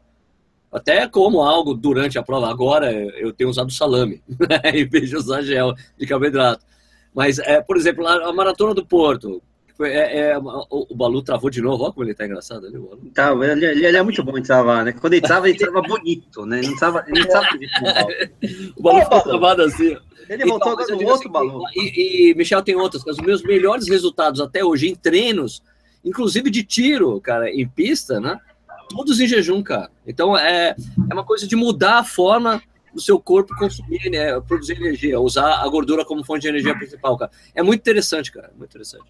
[0.71, 2.49] Até como algo durante a prova.
[2.49, 6.65] Agora eu tenho usado salame, né, vez de usar gel de carboidrato.
[7.13, 9.41] Mas, é, por exemplo, a Maratona do Porto,
[9.81, 12.77] é, é, o, o Balu travou de novo, olha como ele tá engraçado ali.
[12.77, 13.11] Balu.
[13.13, 14.91] Tá, ele, ele, é muito bom em travar, né?
[14.91, 16.59] Quando ele trava, ele trava bonito, né?
[16.59, 17.47] Ele não trava, ele não trava
[18.75, 19.97] O Balu ficou travado assim.
[20.29, 21.61] Ele voltou agora no outro assim, Balu.
[21.75, 25.61] E, e, Michel tem outras, os meus melhores resultados até hoje em treinos,
[26.03, 28.39] inclusive de tiro, cara, em pista, né?
[28.89, 29.91] Todos em jejum, cara.
[30.05, 30.75] Então é,
[31.09, 32.61] é uma coisa de mudar a forma
[32.93, 37.15] do seu corpo consumir, né, produzir energia, usar a gordura como fonte de energia principal,
[37.17, 37.31] cara.
[37.53, 39.05] É muito interessante, cara, muito interessante.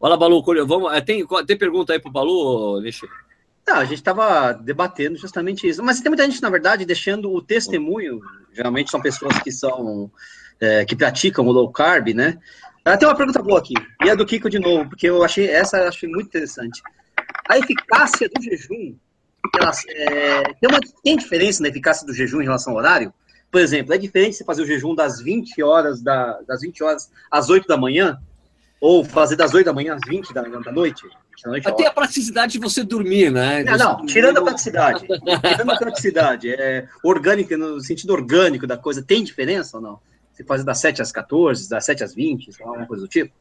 [0.00, 3.06] Olha, Balu, vamos, é, tem, tem pergunta aí para o Balu, Nishi?
[3.66, 5.82] Não, a gente estava debatendo justamente isso.
[5.82, 8.20] Mas tem muita gente, na verdade, deixando o testemunho.
[8.52, 10.10] Geralmente são pessoas que são
[10.60, 12.38] é, que praticam o low carb, né?
[12.98, 13.74] Tem uma pergunta boa aqui.
[14.02, 16.80] E é do Kiko de novo, porque eu achei essa achei muito interessante.
[17.46, 18.96] A eficácia do jejum,
[19.60, 23.12] ela, é, tem, uma, tem diferença na eficácia do jejum em relação ao horário?
[23.50, 27.10] Por exemplo, é diferente você fazer o jejum das 20 horas da, das 20 horas
[27.30, 28.18] às 8 da manhã
[28.80, 31.04] ou fazer das 8 da manhã às 20 da, da noite?
[31.64, 33.62] Até a praticidade de você dormir, né?
[33.62, 35.06] Não, não, tirando a praticidade.
[35.06, 36.52] tirando a praticidade.
[36.52, 40.00] É, orgânica, no sentido orgânico da coisa, tem diferença ou não?
[40.32, 43.32] Você faz das 7 às 14, das 7 às 20, alguma coisa do tipo?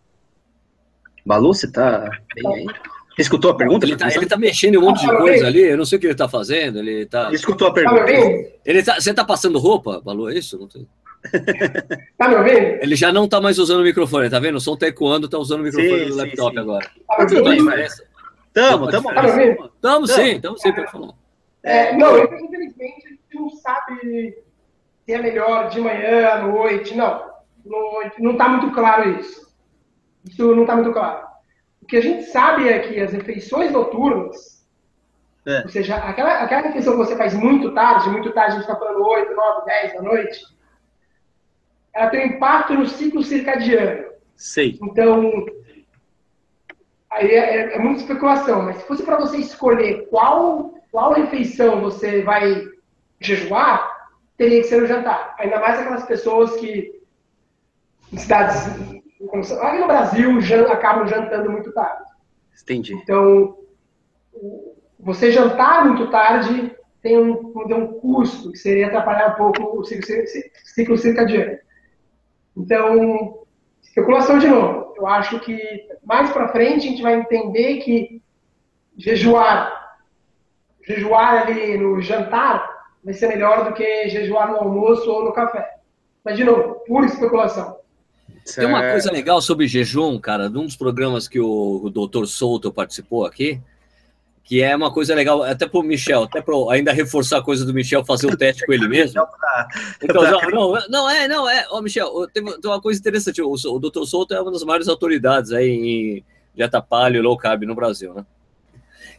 [1.26, 2.66] Balu, você tá bem aí?
[2.66, 3.86] Você escutou a pergunta?
[3.86, 6.02] Ele tá, ele tá mexendo em um monte de coisa ali, eu não sei o
[6.02, 6.78] que ele tá fazendo.
[6.78, 7.32] Ele tá.
[7.34, 8.06] Escutou a pergunta.
[8.64, 10.58] Ele tá, você tá passando roupa, Balu, é isso?
[10.58, 10.88] Não sei.
[12.18, 12.82] Tá me ouvindo?
[12.82, 14.56] Ele já não tá mais usando o microfone, tá vendo?
[14.56, 16.90] O som tá ecoando, tá usando o microfone sim, do laptop sim, agora.
[17.08, 17.72] Tá me ouvindo?
[18.54, 19.14] Tamo, tamo.
[19.14, 19.72] Tá me ouvindo?
[19.82, 21.14] Tamo sim, tamo sim, pode falar.
[21.64, 24.36] É, não, infelizmente, a gente não sabe
[25.06, 27.24] se é melhor de manhã, à noite, não.
[27.66, 29.48] Não, não tá muito claro isso.
[30.26, 31.28] Isso não tá muito claro.
[31.82, 34.66] O que a gente sabe é que as refeições noturnas,
[35.46, 35.62] é.
[35.62, 38.76] ou seja, aquela, aquela refeição que você faz muito tarde, muito tarde, a gente tá
[38.76, 40.57] falando 8, 9, 10 da noite,
[41.98, 44.06] ela tem um impacto no ciclo circadiano.
[44.36, 44.78] Sei.
[44.84, 45.46] Então,
[47.10, 51.82] aí é, é, é muita especulação, mas se fosse para você escolher qual, qual refeição
[51.82, 52.64] você vai
[53.20, 55.36] jejuar, teria que ser no jantar.
[55.40, 57.02] Ainda mais aquelas pessoas que,
[58.14, 60.40] em cidades, aqui no Brasil,
[60.72, 62.04] acabam jantando muito tarde.
[62.62, 62.94] Entendi.
[62.94, 63.58] Então,
[65.00, 70.06] você jantar muito tarde tem um, um custo, que seria atrapalhar um pouco o ciclo,
[70.64, 71.58] ciclo circadiano.
[72.58, 73.40] Então,
[73.82, 74.94] especulação de novo.
[74.98, 78.22] Eu acho que mais para frente a gente vai entender que
[78.98, 79.96] jejuar,
[80.86, 82.68] jejuar ali no jantar
[83.04, 85.78] vai ser melhor do que jejuar no almoço ou no café.
[86.26, 87.78] Mas, de novo, pura especulação.
[88.56, 92.26] Tem uma coisa legal sobre jejum, cara, de um dos programas que o, o doutor
[92.28, 93.62] Souto participou aqui,
[94.48, 97.66] que é uma coisa legal, até para o Michel, até para ainda reforçar a coisa
[97.66, 99.22] do Michel fazer o teste com ele mesmo.
[100.02, 101.66] Então, não, não, é, não é.
[101.72, 104.04] Ó, Michel, tem, tem uma coisa interessante, o, o Dr.
[104.06, 106.24] Souto é uma das maiores autoridades aí em
[106.56, 108.24] dieta paleo low carb no Brasil, né?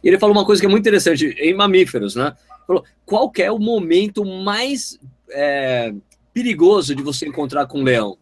[0.01, 2.33] E ele falou uma coisa que é muito interessante em mamíferos, né?
[2.65, 4.97] Falou, qual é o momento mais
[5.29, 5.93] é,
[6.33, 8.17] perigoso de você encontrar com um leão?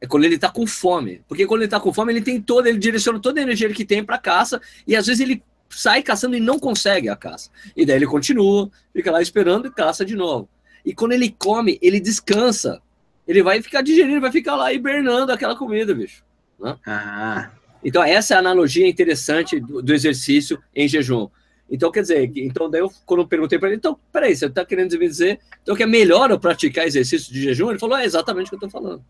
[0.00, 1.22] É quando ele está com fome.
[1.28, 3.84] Porque quando ele está com fome, ele tem toda, ele direciona toda a energia que
[3.84, 7.50] tem para caça e às vezes ele sai caçando e não consegue a caça.
[7.76, 10.48] E daí ele continua, fica lá esperando e caça de novo.
[10.84, 12.80] E quando ele come, ele descansa.
[13.28, 16.24] Ele vai ficar digerindo, vai ficar lá hibernando aquela comida, bicho.
[16.58, 16.76] Né?
[16.86, 17.50] Ah.
[17.84, 21.28] Então, essa é a analogia interessante do, do, exercício em jejum.
[21.70, 24.64] Então, quer dizer, então daí eu, quando eu perguntei para ele, então, peraí, você está
[24.64, 27.70] querendo me dizer então, que é melhor eu praticar exercício de jejum?
[27.70, 29.04] Ele falou, é exatamente o que eu estou falando.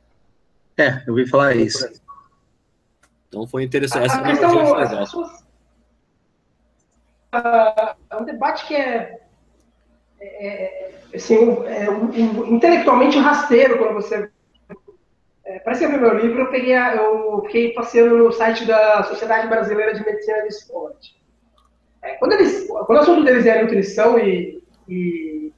[0.81, 1.87] É, eu ouvi falar isso.
[3.29, 4.07] Então foi interessante.
[4.07, 5.25] Essa a questão.
[7.33, 9.21] Uh, é um debate que é,
[10.21, 14.31] é, é assim, é um, um, intelectualmente rasteiro quando você.
[15.45, 18.65] É, parece que eu vi meu livro, eu, peguei a, eu fiquei passeando no site
[18.65, 21.21] da Sociedade Brasileira de Medicina do Esporte.
[22.03, 25.53] É, quando, eles, quando o assunto deles é nutrição e, e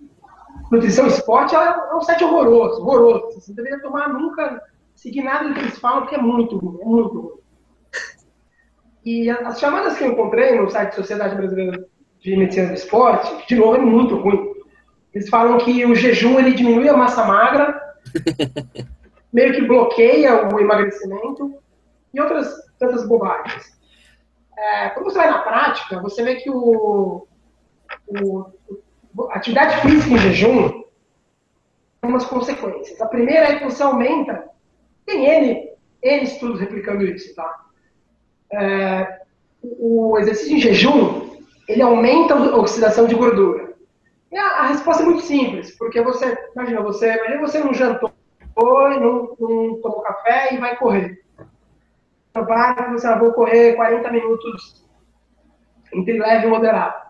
[0.71, 3.41] nutrição e esporte, é, é um site horroroso, horroroso.
[3.41, 4.63] Você não deveria tomar nunca
[5.03, 7.43] seguir nada do que eles falam, porque é muito ruim, é muito ruim.
[9.05, 11.85] E as chamadas que eu encontrei no site Sociedade Brasileira
[12.21, 14.53] de Medicina do Esporte, de novo, é muito ruim.
[15.13, 17.83] Eles falam que o jejum ele diminui a massa magra,
[19.33, 21.53] meio que bloqueia o emagrecimento
[22.15, 23.77] e outras tantas bobagens.
[24.57, 27.27] É, quando você vai na prática, você vê que o,
[28.09, 28.47] o,
[29.31, 30.69] a atividade física em jejum
[32.01, 33.01] tem umas consequências.
[33.01, 34.53] A primeira é que você aumenta
[35.13, 35.71] tem N,
[36.03, 37.65] N estudos replicando isso, tá?
[38.53, 39.21] É,
[39.63, 41.37] o exercício em jejum,
[41.69, 43.75] ele aumenta a oxidação de gordura.
[44.31, 48.11] E a, a, resposta é muito simples, porque você, imagina, você, imagina você não jantou,
[48.57, 51.23] não, não tomou café e vai correr.
[52.35, 54.83] Vai, você vai vou correr 40 minutos
[55.93, 57.03] entre leve e moderado.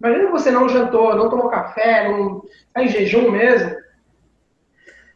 [0.00, 3.76] Imagina você não jantou, não tomou café, não está em jejum mesmo,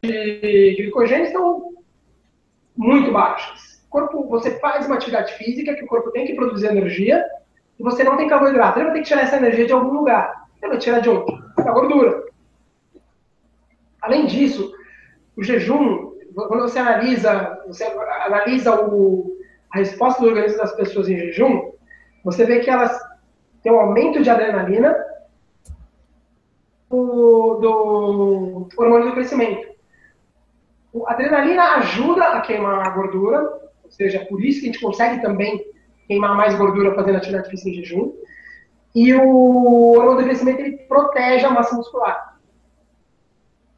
[0.01, 1.76] de glicogênio estão
[2.77, 3.83] muito baixas.
[3.87, 7.25] O corpo, você faz uma atividade física que o corpo tem que produzir energia
[7.79, 8.79] e você não tem carboidrato.
[8.79, 10.47] Ele vai ter que tirar essa energia de algum lugar.
[10.61, 11.33] Ele vai tirar de onde?
[11.57, 12.25] Da gordura.
[14.03, 14.73] Além disso,
[15.37, 19.37] o jejum, quando você analisa, você analisa o,
[19.73, 21.73] a resposta do organismo das pessoas em jejum,
[22.25, 22.99] você vê que elas
[23.63, 24.97] têm um aumento de adrenalina
[26.89, 29.76] do, do hormônio do crescimento.
[31.05, 33.43] A adrenalina ajuda a queimar a gordura,
[33.85, 35.65] ou seja, por isso que a gente consegue também
[36.07, 38.13] queimar mais gordura fazendo atividade física em jejum.
[38.95, 42.39] E o hormônio do crescimento ele protege a massa muscular.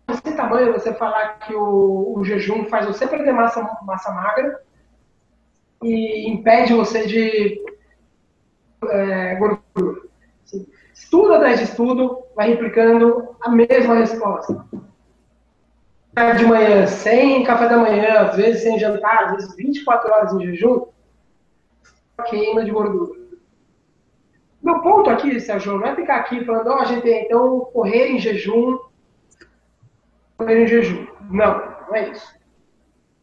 [0.09, 4.63] Esse tamanho, você falar que o, o jejum faz você perder massa, massa magra
[5.83, 7.61] e impede você de
[8.89, 10.03] é, gordura.
[10.95, 14.65] Estudo atrás de estudo vai replicando a mesma resposta
[16.37, 20.47] de manhã sem café da manhã, às vezes sem jantar, às vezes 24 horas em
[20.47, 20.87] jejum,
[22.29, 23.19] queima de gordura.
[24.61, 28.19] Meu ponto aqui, Sérgio, não é ficar aqui falando, ó, oh, gente, então correr em
[28.19, 28.79] jejum,
[30.37, 31.07] correr em jejum.
[31.31, 32.37] Não, não é isso.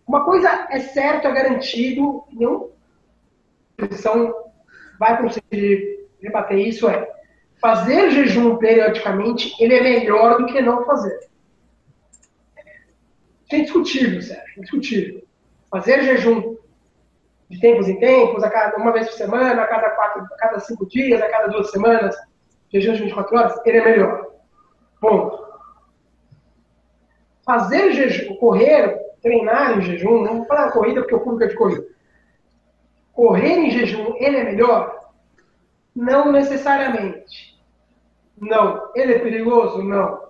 [0.07, 2.67] Uma coisa é certo, é garantido, nenhuma
[3.77, 4.33] posição
[4.97, 7.11] vai conseguir rebater isso, é
[7.59, 11.19] fazer jejum periodicamente, ele é melhor do que não fazer
[13.51, 15.23] é indiscutível, Sérgio, indiscutível.
[15.69, 16.57] Fazer jejum
[17.49, 20.59] de tempos em tempos, a cada, uma vez por semana, a cada, quatro, a cada
[20.59, 22.15] cinco dias, a cada duas semanas,
[22.69, 24.31] jejum de 24 horas, ele é melhor.
[24.99, 25.45] Ponto.
[27.45, 31.55] Fazer jejum, correr, treinar em jejum, não vou falar corrida porque o público é de
[31.55, 31.85] corrida.
[33.13, 35.11] Correr em jejum, ele é melhor?
[35.95, 37.55] Não necessariamente.
[38.37, 38.91] Não.
[38.95, 39.83] Ele é perigoso?
[39.83, 40.24] Não.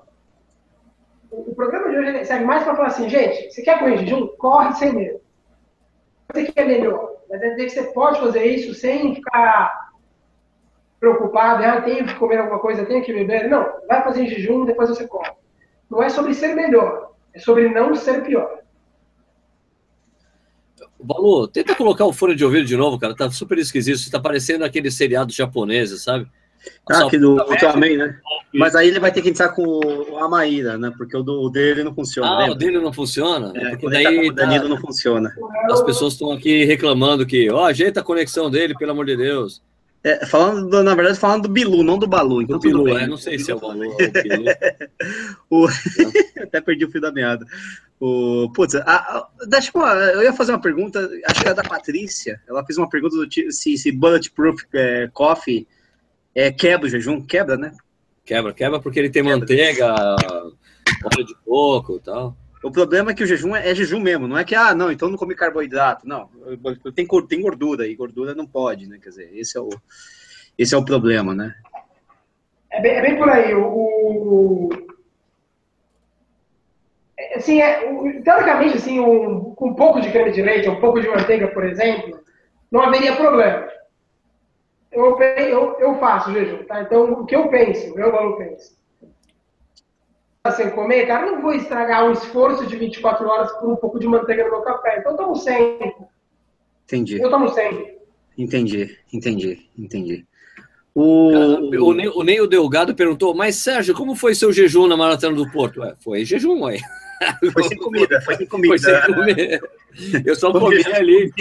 [1.35, 4.27] O, programa de hoje serve mais para falar assim, gente, você quer correr jejum?
[4.37, 5.19] Corre sem medo.
[6.31, 7.13] Você quer melhor.
[7.29, 9.91] Mas é que você pode fazer isso sem ficar
[10.99, 13.49] preocupado, ah, tenho que comer alguma coisa, tenho que beber.
[13.49, 15.29] Não, vai fazer em jejum, depois você come.
[15.89, 18.59] Não é sobre ser melhor, é sobre não ser pior.
[20.99, 23.15] Balu, tenta colocar o fone de ouvido de novo, cara.
[23.15, 23.99] Tá super esquisito.
[23.99, 26.27] Você tá parecendo aquele seriado japonês, sabe?
[26.89, 28.19] Ah, aqui do Ultraman, né?
[28.53, 30.93] Mas aí ele vai ter que entrar com a Maíra, né?
[30.97, 32.29] Porque o, do, o dele não funciona.
[32.29, 32.53] Ah, lembra?
[32.53, 33.51] o dele não funciona?
[33.55, 34.69] É, porque daí tá o Danilo tá...
[34.69, 35.35] não funciona.
[35.69, 39.17] As pessoas estão aqui reclamando que, ó, oh, ajeita a conexão dele, pelo amor de
[39.17, 39.61] Deus.
[40.03, 42.43] É, falando, do, na verdade, falando do Bilu, não do Balu.
[42.43, 44.45] Então do Bilu, é, não sei se é o Balu ou o Bilu.
[45.49, 45.67] o...
[46.43, 47.43] Até perdi o fio da meada.
[47.99, 51.63] O, putz, a, a, deixa eu, eu ia fazer uma pergunta, acho que era da
[51.63, 52.39] Patrícia.
[52.47, 55.65] Ela fez uma pergunta do tipo se, se Bulletproof é, Coffee
[56.35, 57.21] é, quebra o jejum.
[57.25, 57.71] Quebra, né?
[58.25, 59.39] Quebra, quebra porque ele tem quebra.
[59.39, 62.35] manteiga, óleo de coco e tal.
[62.63, 64.91] O problema é que o jejum é, é, jejum mesmo, não é que, ah, não,
[64.91, 66.07] então não come carboidrato.
[66.07, 66.29] Não,
[66.95, 68.97] tem, tem gordura, e gordura não pode, né?
[69.01, 69.69] Quer dizer, esse é o,
[70.57, 71.53] esse é o problema, né?
[72.71, 73.53] É bem, é bem por aí.
[73.53, 74.69] O, o,
[77.35, 80.99] assim, é, o, teoricamente, assim, um, com um pouco de creme de leite, um pouco
[80.99, 82.19] de manteiga, por exemplo,
[82.71, 83.64] não haveria problema.
[84.95, 86.81] Eu, eu, eu faço jejum, tá?
[86.81, 88.73] Então, o que eu penso, o meu valor penso.
[90.55, 94.07] Sem comer, cara, não vou estragar um esforço de 24 horas por um pouco de
[94.07, 94.99] manteiga no meu café.
[94.99, 95.95] Então, eu tomo 100.
[96.85, 97.19] Entendi.
[97.19, 97.95] Eu tomo 100.
[98.37, 100.25] Entendi, entendi, entendi.
[100.93, 101.29] O,
[101.89, 105.51] o, Ney, o Ney Delgado perguntou, mas Sérgio, como foi seu jejum na Maratona do
[105.51, 105.81] Porto?
[105.81, 106.77] Ué, foi jejum, ué.
[107.53, 108.77] Foi sem comida, foi sem comida.
[108.77, 109.61] Foi sem comer.
[110.25, 111.31] Eu só comia ali.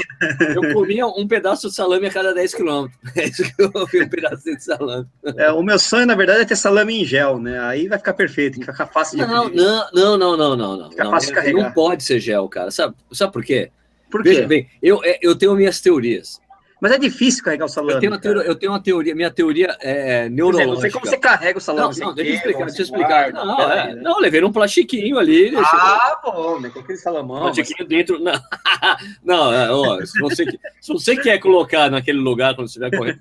[0.55, 2.99] Eu comia um pedaço de salame a cada 10 quilômetros.
[3.17, 5.07] É isso que eu comi um pedaço de salame.
[5.37, 7.59] É, o meu sonho, na verdade, é ter salame em gel, né?
[7.61, 10.77] Aí vai ficar perfeito, fica fácil de Não, não, não, não, não, não.
[10.77, 10.91] não.
[10.91, 11.63] Fica fácil de carregar.
[11.63, 12.71] Não pode ser gel, cara.
[12.71, 13.71] Sabe, sabe por quê?
[14.11, 14.29] Por quê?
[14.31, 16.41] Veja bem, eu, é, eu tenho minhas teorias.
[16.85, 17.95] Mas é difícil carregar o salame.
[17.95, 20.71] Eu tenho uma teoria, eu tenho uma teoria minha teoria é neurológica.
[20.71, 21.99] não sei como você carrega o salame.
[21.99, 23.33] Não, não deixa eu explicar, deixa eu explicar.
[23.33, 25.51] Não, não, é, não, eu levei num plastiquinho ali.
[25.57, 26.69] Ah, bom, né?
[26.69, 27.41] Com aquele salamão.
[27.41, 27.89] Plastiquinho mas...
[27.89, 28.19] dentro.
[28.19, 28.35] Não,
[29.25, 30.45] não é, ó, se, você,
[30.79, 33.19] se você quer colocar naquele lugar quando estiver correndo.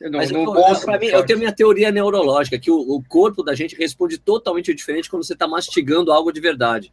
[0.00, 3.56] Não, Mas, não posso, mim, eu tenho minha teoria neurológica, que o, o, corpo da
[3.56, 6.92] gente responde totalmente diferente quando você está mastigando algo de verdade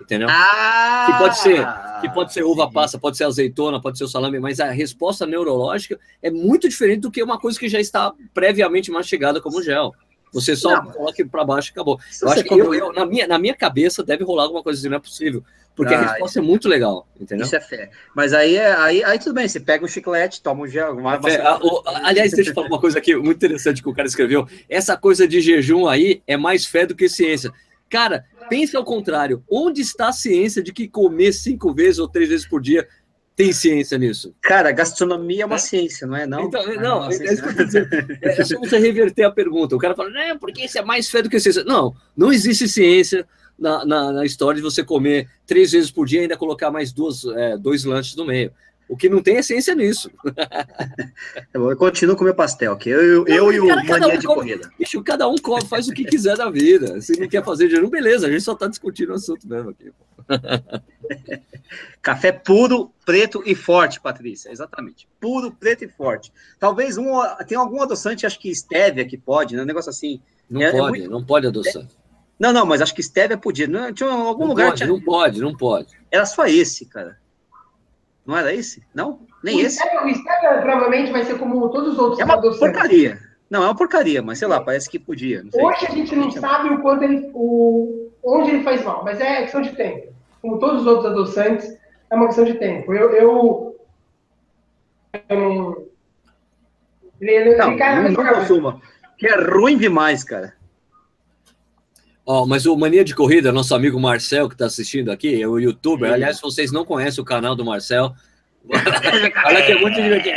[0.00, 0.28] entendeu?
[0.30, 1.66] Ah, que pode ser,
[2.00, 5.26] que pode ser uva passa, pode ser azeitona, pode ser o salame, mas a resposta
[5.26, 9.94] neurológica é muito diferente do que uma coisa que já está previamente mastigada como gel.
[10.32, 11.98] Você só não, coloca para baixo e acabou.
[12.22, 14.88] Eu acho que eu, eu, na, minha, na minha cabeça deve rolar alguma coisa assim,
[14.88, 15.42] não é possível.
[15.74, 17.46] Porque ah, a resposta é muito legal, entendeu?
[17.46, 17.90] Isso é fé.
[18.14, 20.92] Mas aí, é, aí, aí tudo bem, você pega um chiclete, toma um gel.
[20.92, 21.30] Uma, uma...
[21.30, 24.06] É, a, o, aliás, deixa eu falar uma coisa aqui muito interessante que o cara
[24.06, 24.46] escreveu.
[24.68, 27.52] Essa coisa de jejum aí é mais fé do que ciência.
[27.88, 29.42] Cara, pense ao contrário.
[29.48, 32.86] Onde está a ciência de que comer cinco vezes ou três vezes por dia
[33.36, 34.34] tem ciência nisso?
[34.42, 35.58] Cara, gastronomia é uma é?
[35.58, 36.26] ciência, não é?
[36.26, 37.88] Não, então, não, é, é isso que eu tô dizendo.
[38.20, 39.76] É, só você reverter a pergunta.
[39.76, 41.64] O cara fala, não, porque isso é mais fé do que ciência.
[41.64, 43.26] Não, não existe ciência
[43.58, 46.92] na, na, na história de você comer três vezes por dia e ainda colocar mais
[46.92, 48.52] duas, é, dois lanches no meio.
[48.90, 50.10] O que não tem essência nisso.
[51.54, 54.26] eu continuo com meu pastel, que eu, eu, eu e o cara, mania um de
[54.26, 54.70] come, corrida.
[54.76, 57.00] Bicho, cada um come, faz o que quiser da vida.
[57.00, 59.92] Se não quer fazer jejum, beleza, a gente só está discutindo o assunto mesmo aqui.
[62.02, 64.50] Café puro, preto e forte, Patrícia.
[64.50, 65.08] Exatamente.
[65.20, 66.32] Puro, preto e forte.
[66.58, 67.12] Talvez um.
[67.46, 69.62] Tem algum adoçante, acho que stevia que pode, né?
[69.62, 70.20] Um negócio assim.
[70.50, 71.10] Não é, pode, é muito...
[71.12, 71.96] não pode adoçante.
[72.36, 73.68] Não, não, mas acho que stevia podia.
[73.68, 74.70] Não, tinha algum não lugar.
[74.70, 74.88] Pode, tinha...
[74.88, 75.96] Não pode, não pode.
[76.10, 77.20] Era só esse, cara.
[78.30, 78.80] Não era esse?
[78.94, 79.26] Não?
[79.42, 79.82] Nem o esse?
[79.82, 82.20] o Stevia provavelmente vai ser como todos os outros.
[82.20, 83.18] É uma porcaria.
[83.50, 85.42] Não, é uma porcaria, mas sei lá, parece que podia.
[85.52, 89.42] Hoje a gente não sabe o quanto ele, o, onde ele faz mal, mas é
[89.42, 90.14] questão de tempo.
[90.40, 91.76] Como todos os outros adoçantes,
[92.08, 92.94] é uma questão de tempo.
[92.94, 93.76] Eu, eu,
[95.28, 95.86] eu não.
[97.20, 98.80] Ele, não, não, não consuma.
[99.18, 100.54] Que é ruim demais, cara.
[102.32, 105.48] Ó, oh, mas o Mania de Corrida, nosso amigo Marcel, que está assistindo aqui, é
[105.48, 106.06] o youtuber.
[106.10, 106.14] Sim.
[106.14, 108.14] Aliás, se vocês não conhecem o canal do Marcel,
[109.46, 110.36] olha que é muito divertido.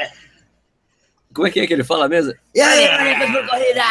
[1.31, 2.33] Como é que é que ele fala mesmo?
[2.55, 3.83] E aí, Mania de Corrida!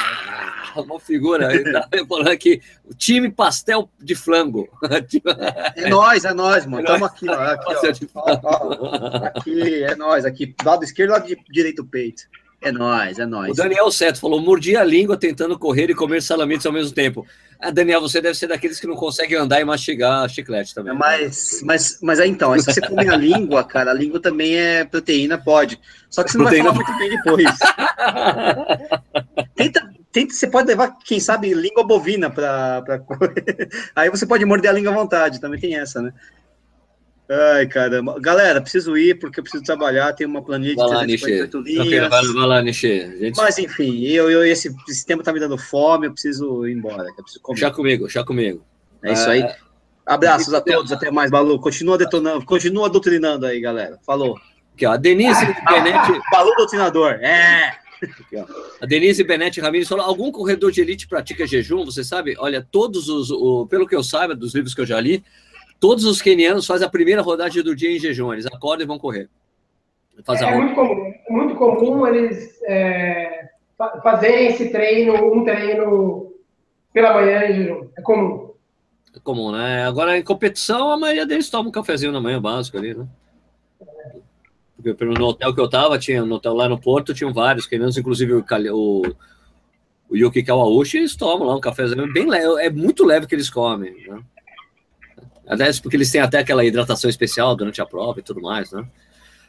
[0.74, 4.68] Uma figura, ele tá falando aqui, o time pastel de flango.
[5.76, 6.82] É nós, é nós, mano.
[6.82, 8.20] Estamos aqui, ó, aqui, ó.
[8.24, 9.26] ó, ó.
[9.26, 12.24] Aqui, é nós, aqui, lado esquerdo, lado direito peito.
[12.62, 13.50] É nós, é nós.
[13.50, 17.26] O Daniel Seto falou: mordi a língua tentando correr e comer salamitos ao mesmo tempo.
[17.60, 20.94] Ah, Daniel, você deve ser daqueles que não conseguem andar e mastigar chiclete também.
[20.94, 24.84] Mas, mas, mas é então, se você comer a língua, cara, a língua também é
[24.84, 25.78] proteína, pode.
[26.10, 26.72] Só que você não proteína...
[26.72, 27.58] vai falar muito bem depois.
[29.54, 32.82] Tenta, tenta, você pode levar, quem sabe, língua bovina para
[33.94, 36.12] Aí você pode morder a língua à vontade, também tem essa, né?
[37.32, 38.20] Ai, caramba.
[38.20, 42.10] Galera, preciso ir porque eu preciso trabalhar, tem uma planilha de 348 linhas.
[42.10, 43.18] Vai, vai lá, Nishi.
[43.18, 43.36] Gente...
[43.36, 47.08] Mas enfim, eu, eu, esse, esse tempo tá me dando fome, eu preciso ir embora.
[47.16, 47.58] Eu preciso comer.
[47.58, 48.62] Já comigo, já comigo.
[49.02, 49.42] É isso aí.
[50.04, 51.58] Abraços a todos, até mais, Balu.
[51.58, 53.98] Continua detonando, continua doutrinando aí, galera.
[54.04, 54.38] Falou.
[54.74, 56.20] Aqui, ó, a Denise Benetti.
[56.30, 57.78] Balu doutrinador, é.
[58.02, 58.36] Aqui,
[58.80, 61.84] a Denise Benetti Ramirez falou: algum corredor de elite pratica jejum?
[61.84, 62.34] Você sabe?
[62.38, 65.24] Olha, todos os, o, pelo que eu saiba dos livros que eu já li,
[65.82, 68.32] Todos os quenianos fazem a primeira rodagem do dia em jejum.
[68.32, 69.28] Eles acordam e vão correr.
[70.28, 73.48] é, é muito comum, é muito comum eles é,
[74.00, 76.32] fazerem esse treino, um treino
[76.92, 77.88] pela manhã em jejum.
[77.98, 78.52] É comum.
[79.12, 79.84] É comum, né?
[79.84, 83.04] Agora, em competição, a maioria deles toma um cafezinho na manhã básico ali, né?
[84.80, 87.98] Porque no hotel que eu tava, tinha, no hotel lá no Porto, tinham vários quenianos,
[87.98, 89.02] inclusive o, o,
[90.10, 92.62] o Yuki Kawauchi, eles tomam lá um cafezinho bem leve.
[92.62, 94.22] É muito leve que eles comem, né?
[95.46, 98.86] Aliás, porque eles têm até aquela hidratação especial durante a prova e tudo mais, né?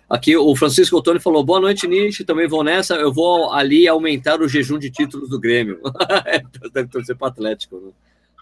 [0.09, 2.23] Aqui o Francisco Ottoni falou: boa noite, Nietzsche.
[2.23, 2.95] Também vou nessa.
[2.95, 5.79] Eu vou ali aumentar o jejum de títulos do Grêmio.
[6.73, 7.93] Deve torcer para Atlético,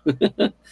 [0.05, 0.53] né?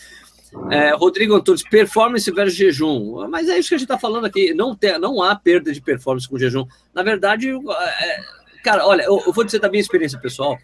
[0.71, 3.27] É, Rodrigo Antunes, performance versus jejum.
[3.29, 4.51] Mas é isso que a gente está falando aqui.
[4.51, 6.65] Não, tem, não há perda de performance com jejum.
[6.91, 8.19] Na verdade, é,
[8.63, 10.57] cara, olha, eu, eu, vou dizer da minha experiência pessoal,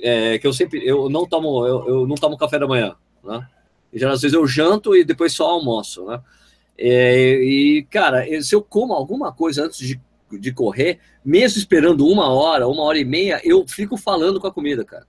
[0.00, 3.46] é, que eu sempre eu não tomo eu, eu não tomo café da manhã, né?
[3.92, 6.20] Já às vezes eu janto e depois só almoço, né?
[6.78, 10.00] É, e, cara, se eu como alguma coisa antes de,
[10.32, 14.52] de correr, mesmo esperando uma hora, uma hora e meia, eu fico falando com a
[14.52, 15.06] comida, cara.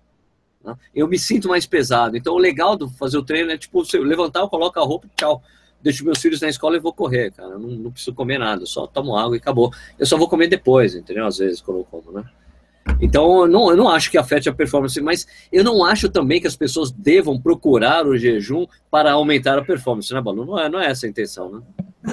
[0.63, 0.75] Né?
[0.93, 2.15] Eu me sinto mais pesado.
[2.15, 5.07] Então, o legal do fazer o treino é, tipo, você levantar, eu coloco a roupa
[5.07, 5.41] e tchau.
[5.81, 7.57] Deixo meus filhos na escola e vou correr, cara.
[7.57, 9.71] Não, não preciso comer nada, só tomo água e acabou.
[9.99, 11.25] Eu só vou comer depois, entendeu?
[11.25, 12.23] Às vezes, quando eu como, né?
[13.01, 16.39] Então, eu não, eu não acho que afete a performance, mas eu não acho também
[16.39, 20.45] que as pessoas devam procurar o jejum para aumentar a performance, né, Balu?
[20.45, 21.61] Não é, não é essa a intenção, né?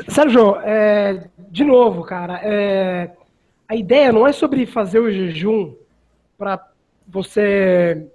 [0.09, 3.11] Sérgio, é, de novo, cara, é,
[3.69, 5.75] a ideia não é sobre fazer o jejum
[6.39, 6.65] para
[7.07, 8.07] você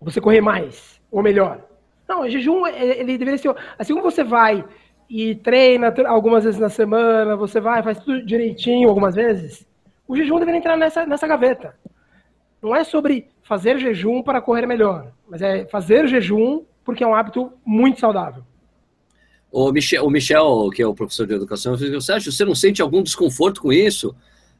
[0.00, 1.60] você correr mais ou melhor.
[2.08, 4.64] Não, o jejum ele deveria ser assim como você vai
[5.08, 9.66] e treina algumas vezes na semana, você vai faz tudo direitinho algumas vezes
[10.10, 11.72] o jejum deveria entrar nessa, nessa gaveta.
[12.60, 17.14] Não é sobre fazer jejum para correr melhor, mas é fazer jejum porque é um
[17.14, 18.42] hábito muito saudável.
[19.52, 22.82] O Michel, o Michel que é o professor de educação, você acha, você não sente
[22.82, 24.12] algum desconforto com isso?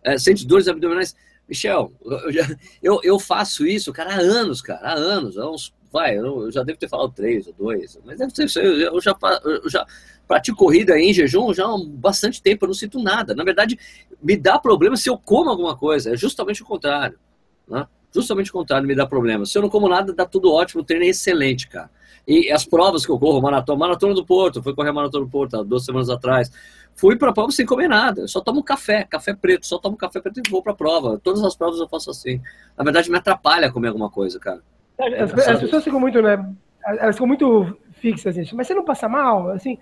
[0.05, 1.17] É, sente dores abdominais?
[1.49, 5.75] Michel, eu, já, eu, eu, faço isso, cara, há anos, cara, há anos, há uns,
[5.93, 9.69] vai, eu, já devo ter falado três ou dois, mas deve eu, eu já, eu
[9.69, 9.85] já
[10.31, 13.35] pratico corrida em jejum já há bastante tempo, eu não sinto nada.
[13.35, 13.77] Na verdade,
[14.23, 17.19] me dá problema se eu como alguma coisa, é justamente o contrário.
[17.67, 17.85] Né?
[18.15, 19.45] Justamente o contrário, me dá problema.
[19.45, 21.91] Se eu não como nada, dá tudo ótimo, o treino é excelente, cara.
[22.29, 25.31] E as provas que eu corro, maratona, maratona do Porto, fui correr a maratona do
[25.31, 26.49] Porto há duas semanas atrás.
[26.95, 29.97] Fui para a prova sem comer nada, eu só tomo café, café preto, só tomo
[29.97, 31.19] café preto e vou para a prova.
[31.21, 32.41] Todas as provas eu faço assim.
[32.79, 34.63] Na verdade, me atrapalha comer alguma coisa, cara.
[34.97, 36.55] As, as pessoas ficam muito, né?
[36.87, 38.55] Elas ficam muito fixas, assim.
[38.55, 39.51] Mas você não passa mal?
[39.51, 39.77] Assim,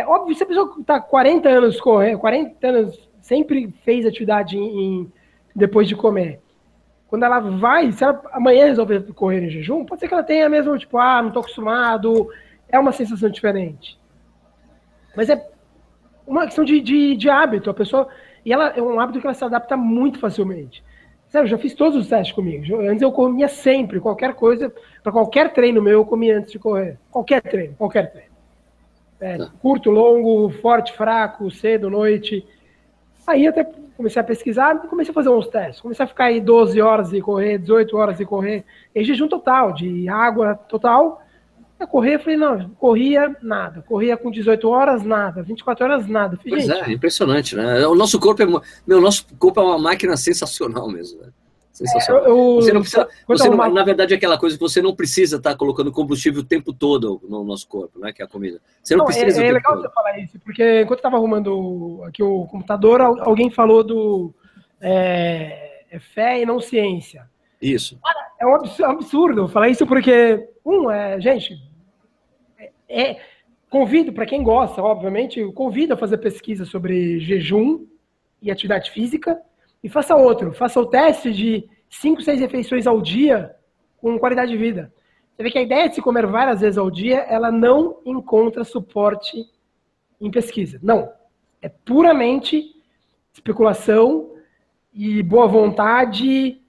[0.00, 4.80] é óbvio, se a pessoa está 40 anos correndo, 40 anos sempre fez atividade em,
[4.80, 5.12] em,
[5.54, 6.40] depois de comer.
[7.08, 10.48] Quando ela vai, se ela amanhã resolver correr em jejum, pode ser que ela tenha
[10.48, 12.28] mesmo, tipo, ah, não estou acostumado,
[12.68, 13.98] é uma sensação diferente.
[15.16, 15.48] Mas é
[16.26, 17.70] uma questão de, de, de, hábito.
[17.70, 18.08] A pessoa.
[18.44, 20.84] E ela é um hábito que ela se adapta muito facilmente.
[21.28, 22.80] Sério, eu já fiz todos os testes comigo.
[22.80, 24.72] Antes eu comia sempre, qualquer coisa,
[25.02, 26.98] para qualquer treino meu, eu comia antes de correr.
[27.10, 28.35] Qualquer treino, qualquer treino.
[29.20, 29.50] É, tá.
[29.60, 32.46] curto, longo, forte, fraco, cedo, noite.
[33.26, 33.64] Aí até
[33.96, 35.80] comecei a pesquisar e comecei a fazer uns testes.
[35.80, 38.64] Comecei a ficar aí 12 horas e correr, 18 horas e correr,
[38.94, 41.22] em jejum total, de água total.
[41.78, 43.82] Eu corria, falei, não, corria nada.
[43.86, 45.42] Corria com 18 horas, nada.
[45.42, 46.36] 24 horas, nada.
[46.36, 47.86] Falei, pois é, impressionante, né?
[47.86, 48.46] O nosso corpo é,
[48.86, 51.28] meu, nosso corpo é uma máquina sensacional mesmo, né?
[51.76, 52.24] Sensacional.
[52.24, 54.96] É, eu, você não precisa, você não, na verdade, é aquela coisa que você não
[54.96, 58.14] precisa estar tá colocando combustível o tempo todo no nosso corpo, né?
[58.14, 58.62] Que é a comida.
[58.82, 59.44] Você não, não precisa.
[59.44, 59.82] É, é legal todo.
[59.82, 64.34] você falar isso, porque enquanto eu estava arrumando aqui o computador, alguém falou do
[64.80, 67.28] é, é fé e não ciência.
[67.60, 67.98] Isso.
[68.02, 71.60] Cara, é um absurdo falar isso porque, um, é, gente,
[72.58, 73.20] é, é
[73.68, 77.84] convido para quem gosta, obviamente, convido a fazer pesquisa sobre jejum
[78.40, 79.38] e atividade física
[79.86, 80.52] e faça outro.
[80.52, 83.54] Faça o teste de 5, 6 refeições ao dia
[83.98, 84.92] com qualidade de vida.
[85.30, 88.64] Você vê que a ideia de se comer várias vezes ao dia, ela não encontra
[88.64, 89.44] suporte
[90.20, 90.80] em pesquisa.
[90.82, 91.08] Não.
[91.62, 92.74] É puramente
[93.32, 94.32] especulação
[94.92, 96.60] e boa vontade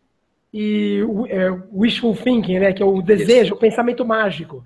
[0.53, 3.55] e é, wishful thinking, né, que é o desejo, Isso.
[3.55, 4.63] o pensamento mágico.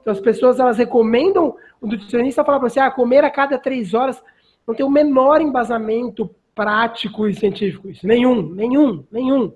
[0.00, 3.94] Então as pessoas elas recomendam o nutricionista falar para você, ah, comer a cada três
[3.94, 4.20] horas
[4.66, 9.52] não tem o menor embasamento prático e científico isso, nenhum, nenhum, nenhum,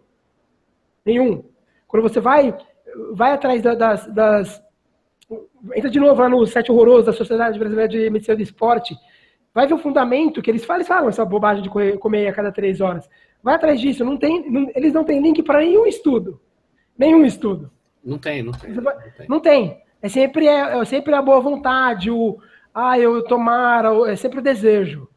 [1.05, 1.45] nenhum.
[1.87, 2.57] Quando você vai
[3.13, 4.63] vai atrás das, das
[5.75, 8.97] entra de novo lá no site horroroso da Sociedade Brasileira de Medicina do Esporte,
[9.55, 12.51] vai ver o fundamento que eles falam, eles falam essa bobagem de comer a cada
[12.51, 13.09] três horas.
[13.43, 14.05] Vai atrás disso.
[14.05, 16.41] Não tem, não, eles não têm link para nenhum estudo.
[16.97, 17.71] Nenhum estudo.
[18.05, 18.71] Não tem, não tem.
[18.73, 19.29] Não tem.
[19.29, 19.83] Não tem.
[20.01, 22.39] É sempre, é, é sempre a boa vontade, o
[22.75, 25.09] ah, eu tomar, é sempre o desejo.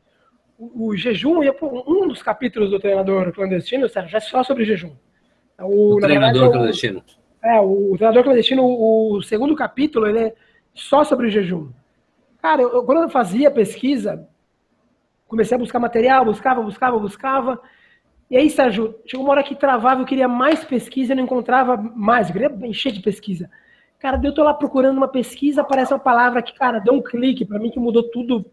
[0.62, 1.40] O, o jejum,
[1.88, 4.92] um dos capítulos do treinador clandestino, Sérgio, é só sobre jejum.
[5.60, 7.04] O, o treinador verdade, clandestino.
[7.44, 10.36] É, o, o treinador clandestino, o, segundo capítulo, ele é
[10.72, 11.72] só sobre o jejum.
[12.40, 14.28] Cara, eu, quando eu fazia pesquisa,
[15.28, 17.60] comecei a buscar material, buscava, buscava, buscava.
[18.30, 21.76] E aí, Sérgio, chegou uma hora que travava, eu queria mais pesquisa e não encontrava
[21.76, 23.50] mais, eu queria encher de pesquisa.
[23.98, 27.46] Cara, eu tô lá procurando uma pesquisa, aparece uma palavra que, cara, deu um clique
[27.46, 28.46] para mim que mudou tudo,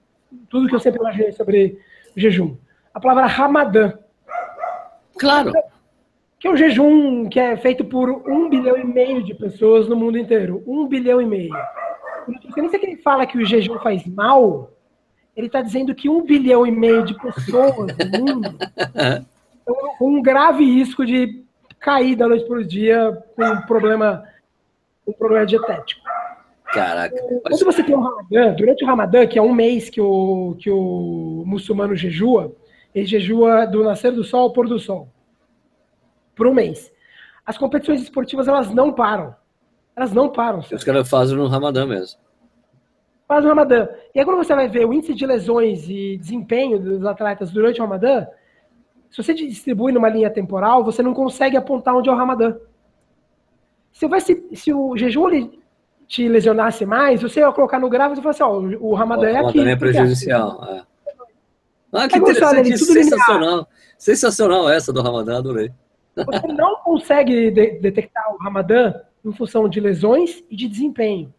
[0.49, 1.79] tudo que eu sempre imaginei sobre
[2.17, 2.57] jejum.
[2.93, 3.93] A palavra Ramadã.
[5.19, 5.53] Claro.
[6.39, 9.97] Que é um jejum que é feito por um bilhão e meio de pessoas no
[9.97, 10.63] mundo inteiro.
[10.67, 11.55] Um bilhão e meio.
[12.27, 14.71] O nutricionista que ele fala que o jejum faz mal,
[15.37, 18.57] ele está dizendo que um bilhão e meio de pessoas no mundo
[19.59, 21.45] estão com um grave risco de
[21.81, 24.25] cair da noite para o dia com um problema
[25.07, 25.98] um problema dietético.
[26.79, 27.17] Caraca.
[27.43, 30.71] Quando você tem o Ramadã, durante o Ramadã, que é um mês que o, que
[30.71, 32.55] o muçulmano jejua,
[32.95, 35.09] ele jejua do nascer do sol ao pôr do sol.
[36.35, 36.93] Por um mês.
[37.45, 39.35] As competições esportivas, elas não param.
[39.97, 40.61] Elas não param.
[40.61, 42.21] Os caras fazem no Ramadã mesmo.
[43.27, 43.89] Faz o Ramadã.
[44.15, 47.81] E aí quando você vai ver o índice de lesões e desempenho dos atletas durante
[47.81, 48.27] o Ramadã,
[49.11, 52.57] se você distribui numa linha temporal, você não consegue apontar onde é o Ramadã.
[53.93, 55.29] Se, vai, se, se o jejum
[56.09, 59.37] te lesionasse mais, você ia colocar no gráfico e falar assim, ó, o Ramadã é
[59.37, 59.61] aqui.
[59.61, 60.65] O é prejudicial.
[60.65, 60.83] É.
[61.93, 63.69] Ah, que interessante, sensacional.
[63.99, 65.71] Sensacional essa do Ramadã, adorei.
[66.17, 68.95] Você não consegue de detectar o Ramadã
[69.25, 71.33] em função de lesões e de desempenho.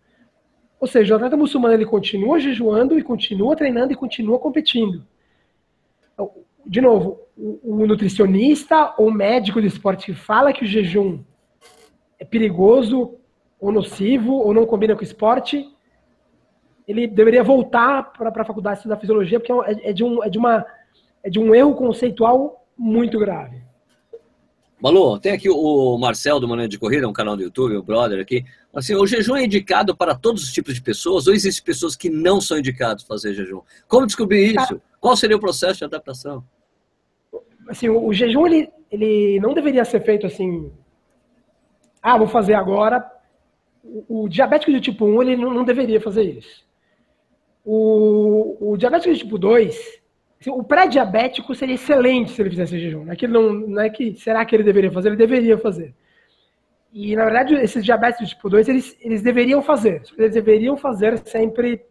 [0.79, 5.03] Ou seja, o atleta muçulmano ele continua jejuando e continua treinando e continua competindo.
[6.13, 6.31] Então,
[6.65, 11.19] de novo, o nutricionista ou médico de esporte que fala que o jejum
[12.19, 13.18] é perigoso
[13.59, 15.67] ou nocivo ou não combina com o esporte,
[16.87, 20.29] ele deveria voltar para a faculdade de estudar fisiologia, porque é, é, de um, é,
[20.29, 20.65] de uma,
[21.23, 23.61] é de um erro conceitual muito grave.
[24.81, 28.21] Malu, tem aqui o Marcel do Manhã de Corrida, um canal do YouTube, o brother
[28.21, 28.45] aqui.
[28.73, 32.09] Assim, o jejum é indicado para todos os tipos de pessoas ou existem pessoas que
[32.09, 33.59] não são indicadas fazer jejum?
[33.89, 34.81] Como descobrir isso?
[35.01, 36.43] Qual seria o processo de adaptação?
[37.67, 40.71] Assim, o, o jejum ele, ele não deveria ser feito assim
[42.01, 43.05] ah, vou fazer agora.
[43.83, 46.67] O, o diabético de tipo 1, ele não, não deveria fazer isso.
[47.63, 50.01] O, o diabético de tipo 2,
[50.39, 53.05] assim, o pré-diabético seria excelente se ele fizesse jejum.
[53.05, 55.93] Não é, que não, não é que será que ele deveria fazer, ele deveria fazer.
[56.91, 60.01] E, na verdade, esses diabéticos de tipo 2, eles, eles deveriam fazer.
[60.17, 61.85] Eles deveriam fazer sempre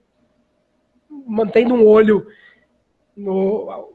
[1.26, 2.26] mantendo um olho
[3.16, 3.94] no.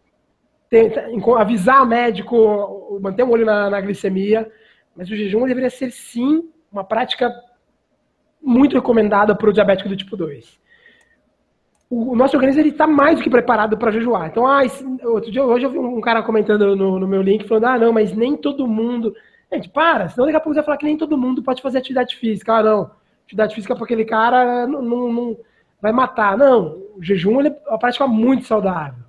[0.70, 4.52] Tenta, avisar médico, manter um olho na, na glicemia,
[4.96, 7.32] mas o jejum deveria ser, sim, uma prática
[8.44, 10.60] muito recomendada para o diabético do tipo 2.
[11.90, 14.28] O, nosso organismo está mais do que preparado para jejuar.
[14.28, 17.48] Então, ah, esse, outro dia, hoje eu vi um cara comentando no, no, meu link,
[17.48, 19.16] falando, ah, não, mas nem todo mundo...
[19.52, 21.78] Gente, para, senão daqui a pouco você vai falar que nem todo mundo pode fazer
[21.78, 22.56] atividade física.
[22.56, 22.92] Ah, não,
[23.24, 25.38] atividade física para aquele cara não, não, não,
[25.80, 26.36] vai matar.
[26.36, 29.04] Não, o jejum é uma prática muito saudável.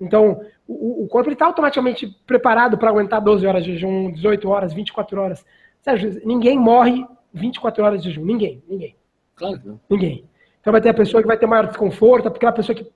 [0.00, 4.72] Então, o, o corpo está automaticamente preparado para aguentar 12 horas de jejum, 18 horas,
[4.74, 5.46] 24 horas.
[5.80, 7.06] Sérgio, ninguém morre
[7.36, 8.24] 24 horas de jejum.
[8.24, 8.96] Ninguém, ninguém.
[9.34, 9.80] Claro que não.
[9.88, 10.24] Ninguém.
[10.60, 12.90] Então vai ter a pessoa que vai ter maior desconforto, porque a pessoa que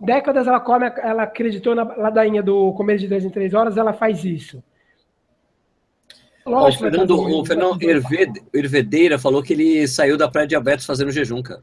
[0.00, 3.92] décadas ela come, ela acreditou na ladainha do comer de 3 em 3 horas, ela
[3.92, 4.62] faz isso.
[6.46, 7.78] Lógico, o Fernando, o Fernando
[8.54, 11.62] Hervedeira falou que ele saiu da pré-diabetes fazendo jejum, cara.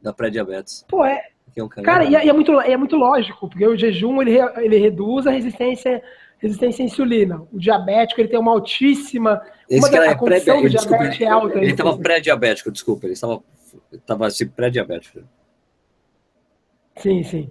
[0.00, 0.84] Da pré-diabetes.
[0.88, 4.22] Pô, é, é um cara, e é, é, muito, é muito lógico, porque o jejum
[4.22, 6.02] ele, ele reduz a resistência,
[6.40, 7.42] resistência à insulina.
[7.52, 9.40] O diabético ele tem uma altíssima.
[9.68, 11.58] Esse uma cara é pré diabético é alta.
[11.58, 13.42] Ele estava pré-diabético, desculpa, ele estava
[13.92, 15.20] estava assim, pré-diabético.
[16.96, 17.50] Sim, sim.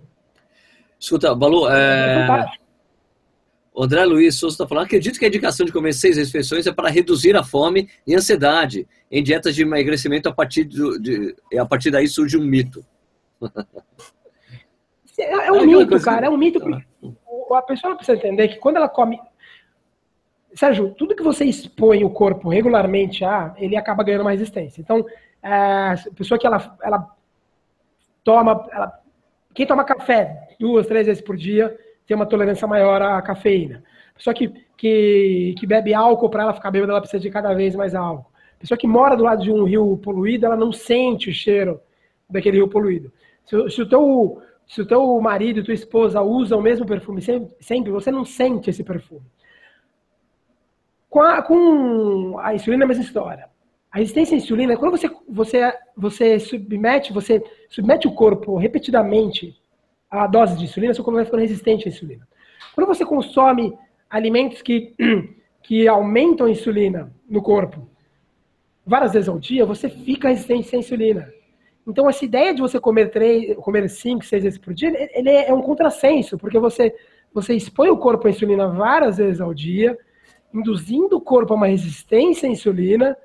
[0.99, 2.27] Escuta, Balu, é...
[2.27, 2.59] é
[3.73, 6.71] o André Luiz Souza está falando, acredito que a indicação de comer seis refeições é
[6.73, 11.65] para reduzir a fome e ansiedade em dietas de emagrecimento a partir, do, de, a
[11.65, 12.85] partir daí surge um mito.
[15.21, 16.27] É, é um é mito, cara.
[16.27, 16.61] É um mito.
[17.53, 19.19] A pessoa precisa entender que quando ela come.
[20.53, 24.81] Sérgio, tudo que você expõe o corpo regularmente a, ele acaba ganhando mais resistência.
[24.81, 25.05] Então,
[25.43, 27.15] é, a pessoa que ela, ela
[28.23, 28.99] toma, ela,
[29.53, 33.83] quem toma café duas, três vezes por dia tem uma tolerância maior à cafeína.
[34.15, 37.75] Pessoa que, que, que bebe álcool, para ela ficar bêbada, ela precisa de cada vez
[37.75, 38.29] mais álcool.
[38.59, 41.79] Pessoa que mora do lado de um rio poluído, ela não sente o cheiro
[42.29, 43.11] daquele rio poluído.
[43.45, 47.21] Se, se o teu se o teu marido e tua esposa usam o mesmo perfume
[47.59, 49.25] sempre, você não sente esse perfume.
[51.09, 53.49] Com a, com a insulina é a mesma história.
[53.91, 59.59] A resistência à insulina, quando você, você, você submete, você submete o corpo repetidamente
[60.07, 62.27] à dose de insulina, seu corpo vai ficando resistente à insulina.
[62.75, 63.75] Quando você consome
[64.07, 64.93] alimentos que,
[65.63, 67.89] que aumentam a insulina no corpo
[68.85, 71.38] várias vezes ao dia, você fica resistente à insulina.
[71.89, 75.51] Então, essa ideia de você comer três, comer cinco, seis vezes por dia, ele é
[75.51, 76.95] um contrassenso, porque você,
[77.33, 79.97] você expõe o corpo à insulina várias vezes ao dia,
[80.53, 83.17] induzindo o corpo a uma resistência à insulina,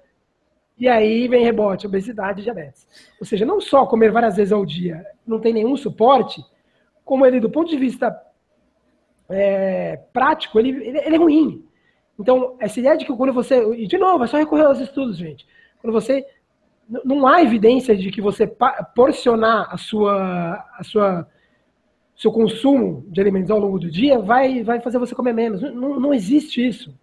[0.79, 2.89] e aí vem rebote, obesidade e diabetes.
[3.21, 6.43] Ou seja, não só comer várias vezes ao dia não tem nenhum suporte,
[7.05, 8.19] como ele, do ponto de vista
[9.29, 11.67] é, prático, ele, ele, é ruim.
[12.19, 13.62] Então, essa ideia de que quando você.
[13.75, 15.47] E, de novo, é só recorrer aos estudos, gente.
[15.81, 16.27] Quando você
[17.05, 18.47] não há evidência de que você
[18.95, 21.26] porcionar a sua, a sua,
[22.16, 25.62] seu consumo de alimentos ao longo do dia vai, vai fazer você comer menos.
[25.62, 26.95] Não, não existe isso.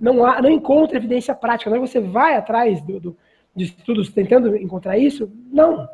[0.00, 1.70] Não, há, não encontra evidência prática.
[1.70, 3.16] Não é você vai atrás do, do,
[3.54, 5.30] de estudos tentando encontrar isso.
[5.52, 5.88] Não.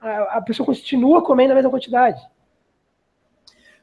[0.00, 2.20] A, a pessoa continua comendo a mesma quantidade.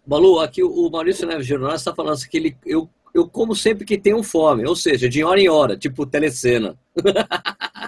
[0.06, 3.86] Balu, aqui o Maurício Neves Jornal está falando assim que ele, eu, eu como sempre
[3.86, 6.78] que tenho fome, ou seja, de hora em hora, tipo telecena.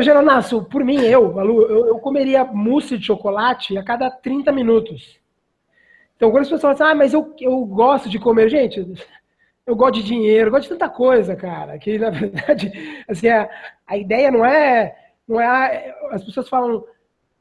[0.00, 4.50] Ô, Geronasso, por mim, eu, Malu, eu, eu, comeria mousse de chocolate a cada 30
[4.50, 5.20] minutos.
[6.16, 8.94] Então, quando as pessoas falam assim, ah, mas eu, eu gosto de comer, gente,
[9.66, 12.72] eu gosto de dinheiro, eu gosto de tanta coisa, cara, que na verdade,
[13.06, 13.46] assim, a,
[13.86, 14.96] a ideia não é,
[15.28, 16.82] não é, as pessoas falam,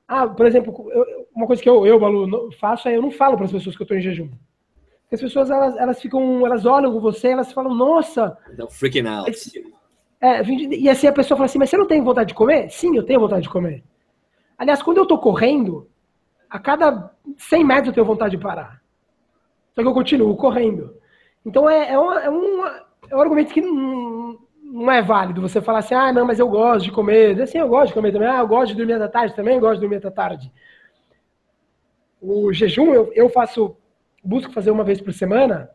[0.05, 3.37] ah, por exemplo, eu, uma coisa que eu, eu, Malu, faço é, eu não falo
[3.37, 4.29] para as pessoas que eu estou em jejum.
[5.09, 8.37] As pessoas, elas, elas ficam, elas olham com você, elas falam, nossa...
[8.69, 9.31] freaking out.
[10.21, 12.69] É, e assim a pessoa fala assim, mas você não tem vontade de comer?
[12.69, 13.83] Sim, eu tenho vontade de comer.
[14.57, 15.87] Aliás, quando eu tô correndo,
[16.49, 18.81] a cada 100 metros eu tenho vontade de parar.
[19.73, 20.93] Só que eu continuo correndo.
[21.45, 25.61] Então é, é, uma, é, uma, é um argumento que não, não, é válido você
[25.61, 27.41] falar assim, ah, não, mas eu gosto de comer.
[27.41, 28.27] Assim, eu gosto de comer também.
[28.27, 30.51] Ah, eu gosto de dormir da tarde também, eu gosto de dormir da tarde.
[32.21, 33.77] O jejum, eu, eu faço,
[34.21, 35.69] busco fazer uma vez por semana,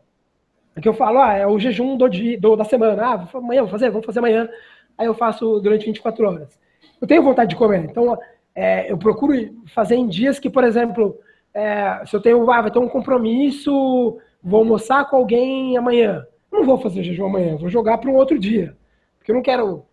[0.81, 3.01] que eu falo, ah, é o jejum do dia, do, da semana.
[3.03, 4.49] Ah, amanhã vou fazer, vamos fazer amanhã.
[4.97, 6.59] Aí eu faço durante 24 horas.
[6.99, 8.17] Eu tenho vontade de comer, então
[8.53, 9.33] é, eu procuro
[9.73, 11.17] fazer em dias que, por exemplo,
[11.53, 16.25] é, se eu tenho, ah, vai ter um compromisso, vou almoçar com alguém amanhã.
[16.51, 18.75] Não vou fazer jejum amanhã, vou jogar para um outro dia.
[19.17, 19.85] Porque eu não quero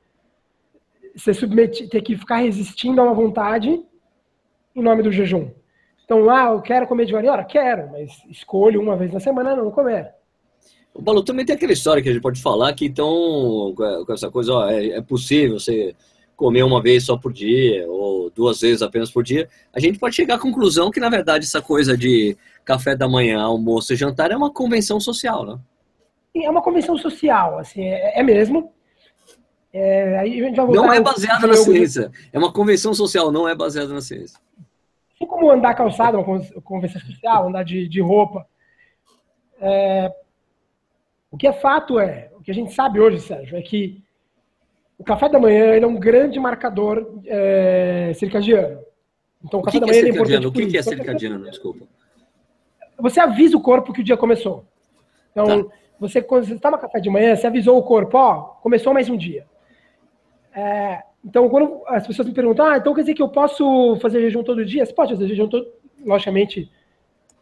[1.16, 3.84] ser submetido, ter que ficar resistindo a uma vontade
[4.74, 5.50] em nome do jejum.
[6.04, 7.44] Então, ah, eu quero comer de em hora?
[7.44, 10.12] Quero, mas escolho uma vez na semana não comer.
[10.94, 14.30] O Paulo também tem aquela história que a gente pode falar que então, com essa
[14.30, 15.94] coisa, ó, é, é, possível você
[16.36, 19.48] comer uma vez só por dia, ou duas vezes apenas por dia.
[19.72, 23.40] A gente pode chegar à conclusão que, na verdade, essa coisa de café da manhã,
[23.40, 25.58] almoço e jantar é uma convenção social, né?
[26.34, 28.72] É uma convenção social, assim, é, é mesmo.
[29.72, 30.22] É,
[30.68, 32.10] não é baseada na ciência.
[32.30, 34.38] É uma convenção social, não é baseada na ciência.
[35.14, 38.46] Assim como andar calçado, uma convenção social, andar de, de roupa.
[39.60, 40.12] É,
[41.32, 44.02] o que é fato é, o que a gente sabe hoje, Sérgio, é que
[44.98, 48.80] o café da manhã é um grande marcador é, circadiano.
[49.42, 50.46] Então, o café o da manhã é, é importante.
[50.46, 51.50] O que, que é circadiano?
[51.50, 51.86] Desculpa.
[52.98, 54.64] Você avisa o corpo que o dia começou.
[55.30, 55.74] Então, tá.
[55.98, 59.16] você, quando você toma café de manhã, você avisou o corpo, ó, começou mais um
[59.16, 59.46] dia.
[60.54, 64.20] É, então, quando as pessoas me perguntam, ah, então quer dizer que eu posso fazer
[64.20, 64.84] jejum todo dia?
[64.84, 65.66] Você pode fazer jejum todo,
[66.04, 66.70] logicamente,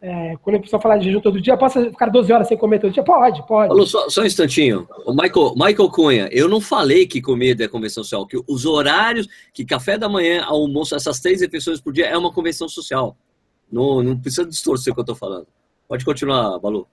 [0.01, 2.79] é, quando a pessoa fala de jejum todo dia, posso ficar 12 horas sem comer
[2.79, 3.03] todo dia?
[3.03, 3.67] Pode, pode.
[3.67, 4.87] Falou só, só um instantinho.
[5.05, 9.27] O Michael, Michael Cunha, eu não falei que comida é convenção social, que os horários,
[9.53, 13.15] que café da manhã, almoço, essas três refeições por dia é uma convenção social.
[13.71, 15.45] Não, não precisa distorcer o que eu estou falando.
[15.87, 16.87] Pode continuar, Balu.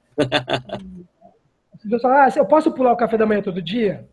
[2.05, 4.07] ah, eu posso pular o café da manhã todo dia?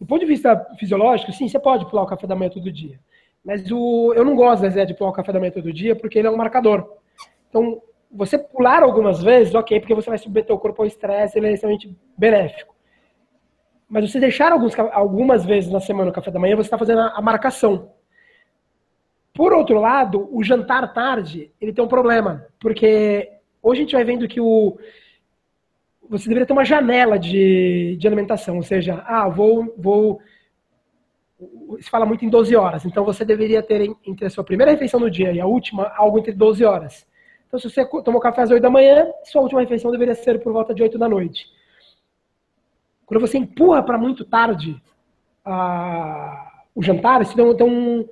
[0.00, 2.98] Do ponto de vista fisiológico, sim, você pode pular o café da manhã todo dia.
[3.44, 5.94] Mas o, eu não gosto da ideia de pular o café da manhã todo dia
[5.94, 6.96] porque ele é um marcador.
[7.48, 7.80] Então,
[8.10, 11.52] você pular algumas vezes, ok, porque você vai submeter o corpo ao estresse, ele é
[11.52, 12.74] extremamente benéfico.
[13.88, 17.00] Mas você deixar alguns, algumas vezes na semana o café da manhã, você está fazendo
[17.00, 17.92] a, a, marcação.
[19.32, 23.30] Por outro lado, o jantar tarde, ele tem um problema, porque
[23.62, 24.76] hoje a gente vai vendo que o,
[26.08, 30.20] você deveria ter uma janela de, de alimentação, ou seja, ah, vou, vou.
[31.80, 34.98] Se fala muito em 12 horas, então você deveria ter entre a sua primeira refeição
[34.98, 37.06] do dia e a última algo entre 12 horas.
[37.50, 40.52] Então, se você tomou café às 8 da manhã, sua última refeição deveria ser por
[40.52, 41.48] volta de 8 da noite.
[43.04, 44.80] Quando você empurra para muito tarde
[46.72, 48.08] o jantar, isso tem, um,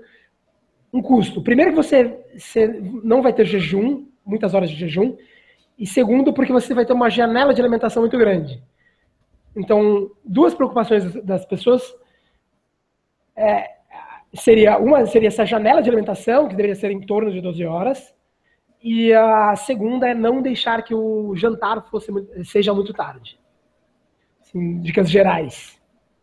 [0.92, 1.40] um custo.
[1.40, 2.66] Primeiro você, você
[3.04, 5.16] não vai ter jejum, muitas horas de jejum,
[5.78, 8.60] e segundo, porque você vai ter uma janela de alimentação muito grande.
[9.54, 11.94] Então, duas preocupações das pessoas
[13.36, 13.70] é,
[14.34, 18.17] seria uma seria essa janela de alimentação que deveria ser em torno de 12 horas
[18.82, 22.12] e a segunda é não deixar que o jantar fosse
[22.44, 23.38] seja muito tarde.
[24.40, 25.78] Assim, dicas gerais.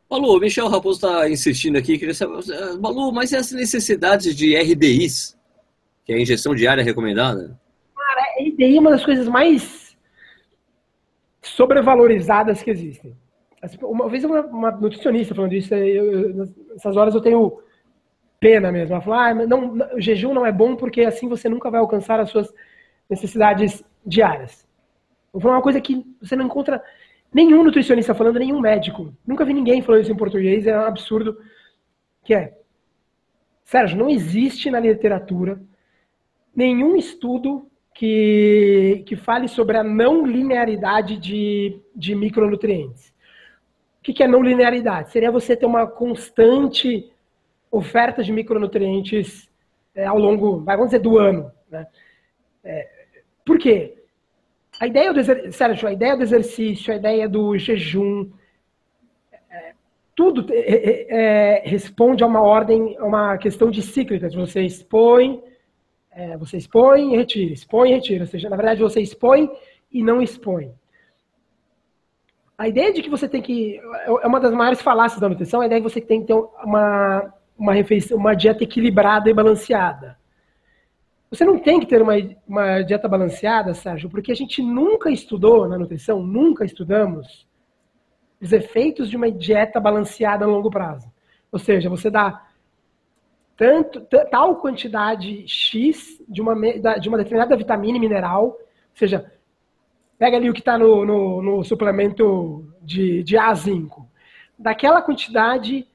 [0.09, 1.97] Malu, o Michel Raposo está insistindo aqui.
[1.97, 2.43] Queria saber,
[2.79, 5.37] Malu, mas e as necessidades de RDIs,
[6.05, 7.59] que é a injeção diária recomendada?
[8.39, 9.95] RDI é uma das coisas mais
[11.41, 13.15] sobrevalorizadas que existem.
[13.61, 17.59] Assim, uma vez uma, uma nutricionista falando isso, eu, eu, nessas horas eu tenho
[18.39, 18.95] pena mesmo.
[18.95, 22.19] Ela falou, ah, não, o jejum não é bom porque assim você nunca vai alcançar
[22.19, 22.53] as suas
[23.09, 24.67] necessidades diárias.
[25.31, 26.81] Vou falar uma coisa que você não encontra
[27.33, 29.13] nenhum nutricionista falando, nenhum médico.
[29.25, 31.37] Nunca vi ninguém falando isso em português, é um absurdo.
[32.23, 32.57] Que é,
[33.63, 35.61] Sérgio, não existe na literatura
[36.55, 43.09] nenhum estudo que, que fale sobre a não linearidade de, de micronutrientes.
[43.99, 45.11] O que, que é não linearidade?
[45.11, 47.11] Seria você ter uma constante
[47.77, 49.49] oferta de micronutrientes
[49.93, 51.51] é, ao longo, vamos dizer, do ano.
[51.69, 51.87] Né?
[52.63, 52.89] É,
[53.45, 53.93] por quê?
[54.79, 58.29] A ideia do Sérgio, a ideia do exercício, a ideia do jejum,
[59.49, 59.73] é,
[60.13, 64.33] tudo é, é, é, responde a uma ordem, a uma questão de cíclicas.
[64.33, 65.41] Você expõe,
[66.11, 68.23] é, você expõe e retira, expõe e retira.
[68.23, 69.49] Ou seja, na verdade, você expõe
[69.91, 70.73] e não expõe.
[72.57, 73.79] A ideia de que você tem que.
[74.21, 76.33] É uma das maiores falácias da nutrição, a ideia de que você tem que ter
[76.33, 80.17] uma, uma, refeição, uma dieta equilibrada e balanceada.
[81.29, 82.13] Você não tem que ter uma,
[82.47, 87.47] uma dieta balanceada, Sérgio, porque a gente nunca estudou na nutrição, nunca estudamos
[88.41, 91.11] os efeitos de uma dieta balanceada a longo prazo.
[91.51, 92.45] Ou seja, você dá
[93.57, 96.55] tanto, tal quantidade X de uma,
[96.99, 98.59] de uma determinada vitamina e mineral, ou
[98.93, 99.31] seja,
[100.17, 104.05] pega ali o que está no, no, no, suplemento de, de A5,
[104.57, 105.87] daquela quantidade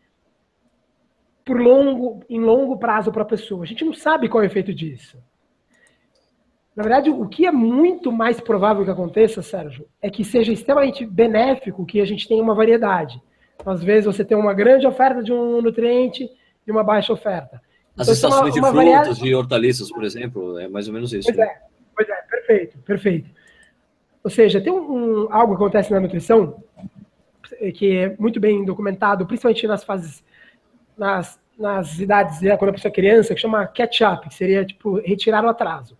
[1.51, 3.65] por longo, em longo prazo para a pessoa.
[3.65, 5.19] A gente não sabe qual é o efeito disso.
[6.77, 11.05] Na verdade, o que é muito mais provável que aconteça, Sérgio, é que seja extremamente
[11.05, 13.21] benéfico que a gente tenha uma variedade.
[13.67, 16.31] Às vezes você tem uma grande oferta de um nutriente
[16.65, 17.61] de uma baixa oferta.
[17.99, 21.13] As então, estações uma, uma de frutas e hortaliças, por exemplo, é mais ou menos
[21.13, 21.27] isso.
[21.27, 21.47] Pois né?
[21.47, 21.61] é,
[21.97, 23.31] pois é, perfeito, perfeito.
[24.23, 26.63] Ou seja, tem um, um, algo que acontece na nutrição
[27.75, 30.23] que é muito bem documentado, principalmente nas fases,
[31.01, 34.99] nas, nas idades, né, quando a pessoa é criança, que chama catch-up, que seria tipo
[35.01, 35.97] retirar o atraso.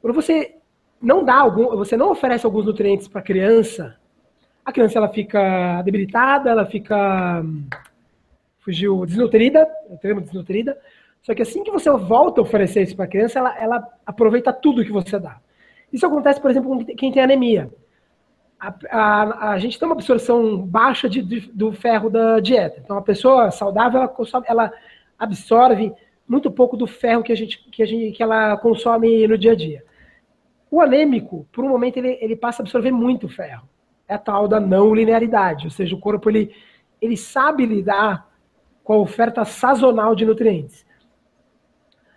[0.00, 0.54] Quando você
[1.00, 3.98] não dá algum, você não oferece alguns nutrientes para a criança,
[4.64, 7.44] a criança ela fica debilitada, ela fica
[8.60, 10.78] fugiu desnutrida, o termo desnutrida.
[11.22, 14.52] Só que assim que você volta a oferecer isso para a criança, ela, ela aproveita
[14.52, 15.40] tudo que você dá.
[15.92, 17.68] Isso acontece, por exemplo, com quem tem anemia.
[18.62, 22.78] A, a, a gente tem uma absorção baixa de, de, do ferro da dieta.
[22.78, 24.72] Então, a pessoa saudável, ela, consome, ela
[25.18, 25.92] absorve
[26.28, 29.50] muito pouco do ferro que, a gente, que, a gente, que ela consome no dia
[29.50, 29.84] a dia.
[30.70, 33.68] O anêmico, por um momento, ele, ele passa a absorver muito ferro.
[34.06, 36.54] É a tal da não linearidade, ou seja, o corpo ele,
[37.00, 38.30] ele sabe lidar
[38.84, 40.86] com a oferta sazonal de nutrientes.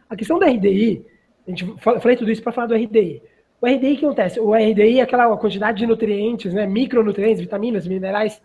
[0.07, 1.03] A questão da RDI,
[1.47, 3.23] a gente falei tudo isso para falar do RDI.
[3.61, 4.39] O RDI que acontece?
[4.39, 8.41] O RDI é aquela quantidade de nutrientes, né, micronutrientes, vitaminas, minerais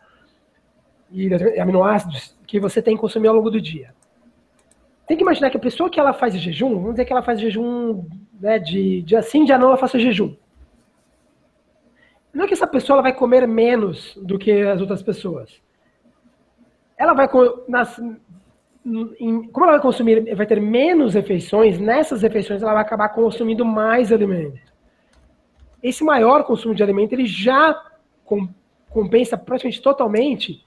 [1.10, 1.28] e
[1.60, 3.92] aminoácidos que você tem que consumir ao longo do dia.
[5.06, 7.40] Tem que imaginar que a pessoa que ela faz jejum, vamos dizer que ela faz
[7.40, 8.04] jejum
[8.40, 10.34] né, de dia sim, dia não, ela faça jejum.
[12.32, 15.60] Não é que essa pessoa vai comer menos do que as outras pessoas
[17.00, 17.26] ela vai
[17.66, 17.98] nas,
[18.84, 23.64] em, como ela vai consumir, vai ter menos refeições, nessas refeições ela vai acabar consumindo
[23.64, 24.69] mais alimento.
[25.82, 27.80] Esse maior consumo de alimento ele já
[28.24, 28.48] com,
[28.88, 30.64] compensa praticamente totalmente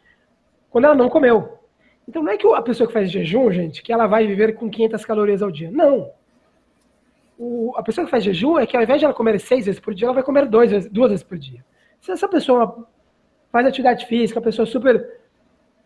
[0.70, 1.60] quando ela não comeu.
[2.08, 4.70] Então não é que a pessoa que faz jejum, gente, que ela vai viver com
[4.70, 5.72] 500 calorias ao dia.
[5.72, 6.12] Não.
[7.38, 9.80] O, a pessoa que faz jejum é que ao invés de ela comer seis vezes
[9.80, 11.64] por dia, ela vai comer dois, duas vezes por dia.
[12.02, 12.88] Se essa pessoa
[13.52, 15.22] faz atividade física, a pessoa super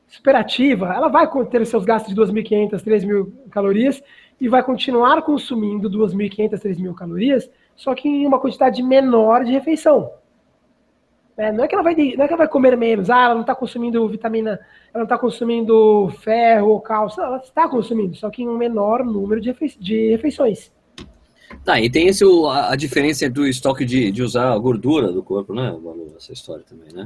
[0.07, 4.01] superativa, ela vai ter seus gastos de 2.500, 3.000 calorias
[4.39, 10.11] e vai continuar consumindo 2.500, 3.000 calorias, só que em uma quantidade menor de refeição.
[11.37, 13.35] É, não, é que ela vai, não é que ela vai comer menos, ah, ela
[13.35, 14.59] não está consumindo vitamina,
[14.91, 19.05] ela não está consumindo ferro ou cálcio, ela está consumindo, só que em um menor
[19.05, 20.71] número de, refe de refeições.
[21.63, 25.21] Tá, e tem esse, a, a diferença do estoque de, de usar a gordura do
[25.21, 25.77] corpo, né,
[26.17, 27.03] Essa história também, né?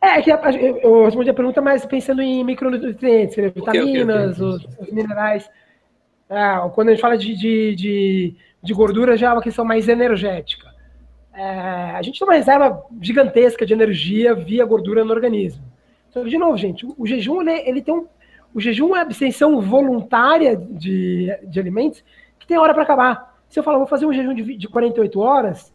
[0.00, 4.68] É, que eu respondi a pergunta, mas pensando em micronutrientes, vitaminas, okay, okay, okay.
[4.80, 5.50] Os, os, minerais.
[6.30, 9.88] É, quando a gente fala de, de, de, de, gordura, já é uma questão mais
[9.88, 10.68] energética.
[11.34, 15.64] É, a gente tem uma reserva gigantesca de energia via gordura no organismo.
[16.10, 18.06] Então, de novo, gente, o, jejum, ele, ele, tem um...
[18.52, 22.02] O jejum é abstenção voluntária de, de alimentos
[22.38, 23.38] que tem hora para acabar.
[23.48, 25.72] Se eu falar, vou fazer um jejum de, de 48 horas,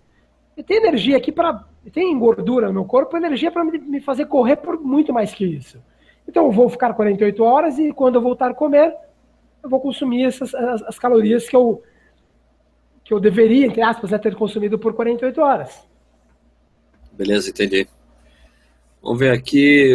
[0.58, 4.56] eu tenho energia aqui para tem gordura no meu corpo, energia para me fazer correr
[4.56, 5.82] por muito mais que isso.
[6.28, 8.96] Então eu vou ficar 48 horas e quando eu voltar a comer,
[9.62, 11.82] eu vou consumir essas as, as calorias que eu
[13.04, 15.88] que eu deveria, entre aspas, né, ter consumido por 48 horas.
[17.12, 17.88] Beleza, entendi.
[19.02, 19.92] Vamos ver aqui.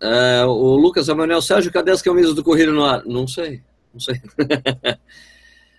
[0.00, 3.02] É, o Lucas Emanuel Sérgio, cadê as camisas do Corrida no Ar?
[3.06, 4.20] Não sei, não sei.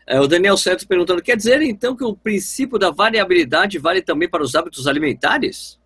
[0.07, 4.30] É, o Daniel Santos perguntando: quer dizer então que o princípio da variabilidade vale também
[4.30, 5.80] para os hábitos alimentares?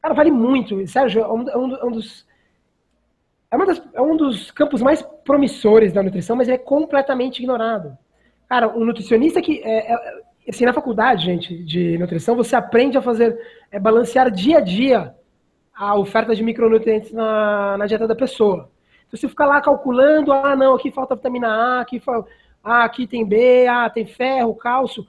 [0.00, 0.86] Cara, vale muito.
[0.86, 2.26] Sérgio, é um, é um, é dos.
[3.50, 7.96] É, das, é, um dos campos mais promissores da nutrição, mas é completamente ignorado.
[8.48, 9.60] Cara, um nutricionista que.
[9.64, 13.38] É, é, assim, na faculdade, gente, de nutrição, você aprende a fazer.
[13.70, 15.14] É, balancear dia a dia
[15.74, 18.70] a oferta de micronutrientes na, na dieta da pessoa.
[19.06, 22.30] Então, você fica lá calculando, ah, não, aqui falta vitamina A, aqui falta
[22.64, 25.06] ah, aqui tem B, ah, tem ferro, cálcio.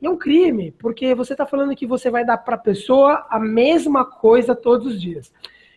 [0.00, 3.26] E é um crime, porque você está falando que você vai dar para a pessoa
[3.30, 5.32] a mesma coisa todos os dias.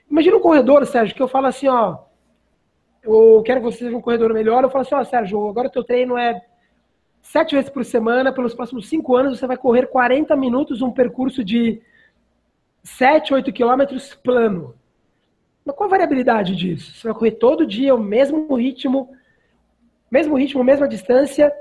[0.10, 2.00] Imagina um corredor, Sérgio, que eu falo assim, ó,
[3.02, 5.72] eu quero que você seja um corredor melhor, eu falo assim, ó, Sérgio, agora o
[5.72, 6.40] teu treino é
[7.32, 11.46] sete vezes por semana, pelos próximos cinco anos você vai correr 40 minutos, um percurso
[11.46, 11.82] de
[12.84, 14.76] 7, 8 quilômetros plano.
[15.64, 16.92] Mas qual a variabilidade disso?
[16.92, 19.16] Você vai correr todo dia o mesmo ritmo,
[20.12, 21.54] mesmo ritmo, mesma distância,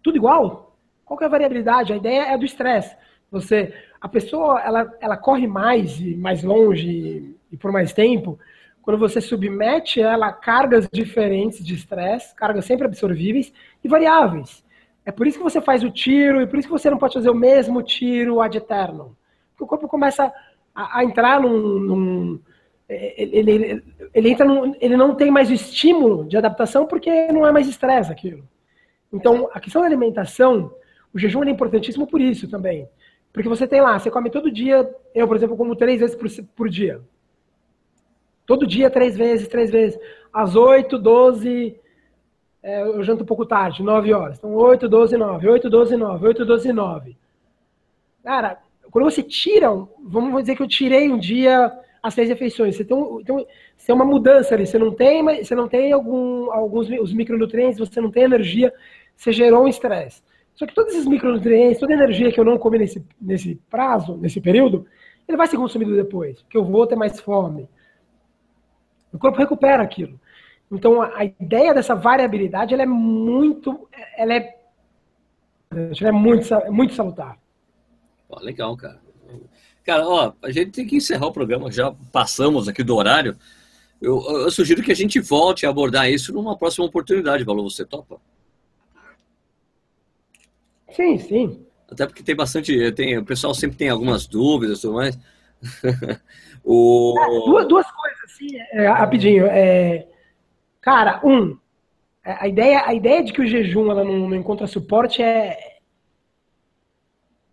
[0.00, 0.76] tudo igual?
[1.04, 1.92] Qual é a variabilidade?
[1.92, 2.96] A ideia é do estresse.
[3.32, 8.38] Você, a pessoa, ela, ela corre mais e mais longe e por mais tempo
[8.80, 13.52] quando você submete ela a cargas diferentes de estresse, cargas sempre absorvíveis
[13.84, 14.64] e variáveis.
[15.08, 17.14] É por isso que você faz o tiro e por isso que você não pode
[17.14, 19.16] fazer o mesmo tiro ad eterno.
[19.52, 20.30] Porque o corpo começa
[20.74, 22.40] a, a entrar num, num
[22.86, 27.46] ele, ele, ele, entra num, ele não tem mais o estímulo de adaptação porque não
[27.46, 28.46] é mais estresse aquilo.
[29.10, 30.74] Então, a questão da alimentação,
[31.14, 32.86] o jejum é importantíssimo por isso também.
[33.32, 36.28] Porque você tem lá, você come todo dia, eu, por exemplo, como três vezes por,
[36.54, 37.00] por dia.
[38.44, 39.98] Todo dia, três vezes, três vezes.
[40.30, 41.80] Às 8, 12,
[42.62, 44.38] é, eu janto um pouco tarde, 9 horas.
[44.38, 47.16] Então, 8, 12, 9, 8, 12, 9, 8, 12, 9.
[48.24, 48.58] Cara,
[48.90, 49.68] quando você tira,
[50.02, 52.76] vamos dizer que eu tirei um dia as três refeições.
[52.76, 53.46] Você tem, tem,
[53.86, 54.66] tem uma mudança ali.
[54.66, 58.72] Você não tem, você não tem algum, alguns os micronutrientes, você não tem energia,
[59.16, 60.22] você gerou um estresse.
[60.54, 64.16] Só que todos esses micronutrientes, toda a energia que eu não comi nesse, nesse prazo,
[64.16, 64.86] nesse período,
[65.26, 67.68] ele vai ser consumido depois, porque eu vou ter mais fome.
[69.12, 70.18] O corpo recupera aquilo.
[70.70, 74.56] Então, a, a ideia dessa variabilidade, ela é muito, ela é,
[75.70, 77.38] ela é muito, muito salutar.
[78.42, 79.00] legal, cara.
[79.84, 83.36] Cara, ó, a gente tem que encerrar o programa, já passamos aqui do horário.
[84.00, 87.64] Eu, eu sugiro que a gente volte a abordar isso numa próxima oportunidade, Valor.
[87.64, 88.20] Você topa?
[90.90, 91.66] Sim, sim.
[91.90, 92.92] Até porque tem bastante.
[92.92, 95.18] Tem, o pessoal sempre tem algumas dúvidas e tudo mais.
[96.62, 97.14] o...
[97.18, 99.46] É, duas, duas coisas, assim, é, rapidinho.
[99.46, 100.06] É,
[100.88, 101.58] cara, um,
[102.24, 105.80] é, a ideia, a ideia de que o jejum ela não, não encontra suporte é,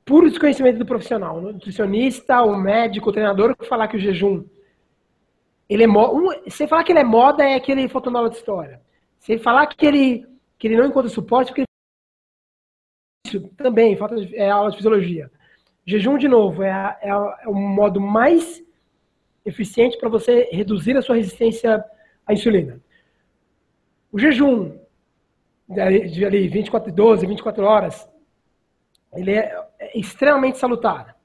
[0.05, 1.36] puro desconhecimento do profissional.
[1.36, 4.45] O nutricionista, o médico, o treinador que falar que o jejum
[5.67, 8.79] ele é um, se falar que ele é moda é aquele fotonola de história.
[9.19, 10.25] Se falar que ele
[10.57, 11.63] que ele não encontra suporte porque
[13.27, 15.29] isso também falta de, é aula de fisiologia.
[15.86, 18.63] Jejum de novo é, é, é o modo mais
[19.43, 21.83] eficiente para você reduzir a sua resistência
[22.25, 22.79] à insulina.
[24.16, 24.80] O jejum
[25.68, 28.09] de, ali 24 12, 24 horas,
[29.13, 31.16] ele é é extremamente salutar.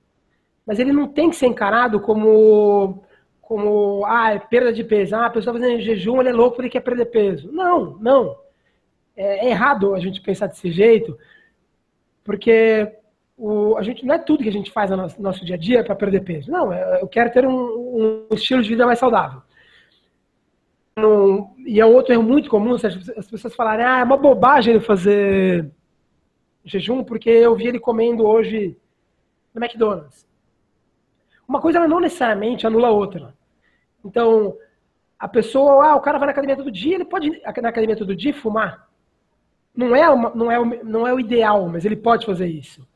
[0.66, 3.04] Mas ele não tem que ser encarado como,
[3.40, 5.14] como ah, é perda de peso.
[5.14, 7.50] Ah, a pessoa fazendo jejum, ele é louco ele quer perder peso.
[7.52, 8.36] Não, não.
[9.16, 11.16] É, é errado a gente pensar desse jeito,
[12.24, 12.92] porque
[13.36, 15.54] o, a gente não é tudo que a gente faz no nosso, no nosso dia
[15.54, 16.50] a dia para perder peso.
[16.50, 19.42] Não, é, eu quero ter um, um estilo de vida mais saudável.
[21.58, 25.70] E é outro erro muito comum, as pessoas falarem, ah, é uma bobagem fazer
[26.64, 28.76] jejum porque eu vi ele comendo hoje
[29.54, 30.26] no McDonald's.
[31.48, 33.34] uma coisa ela não necessariamente anula a outra.
[34.04, 34.56] Então,
[35.18, 37.96] a pessoa, ah, o cara vai na academia todo dia, ele pode ir na academia
[37.96, 38.88] todo dia fumar.
[39.74, 42.86] Não é, uma, não, é, não é o ideal, mas ele pode fazer isso.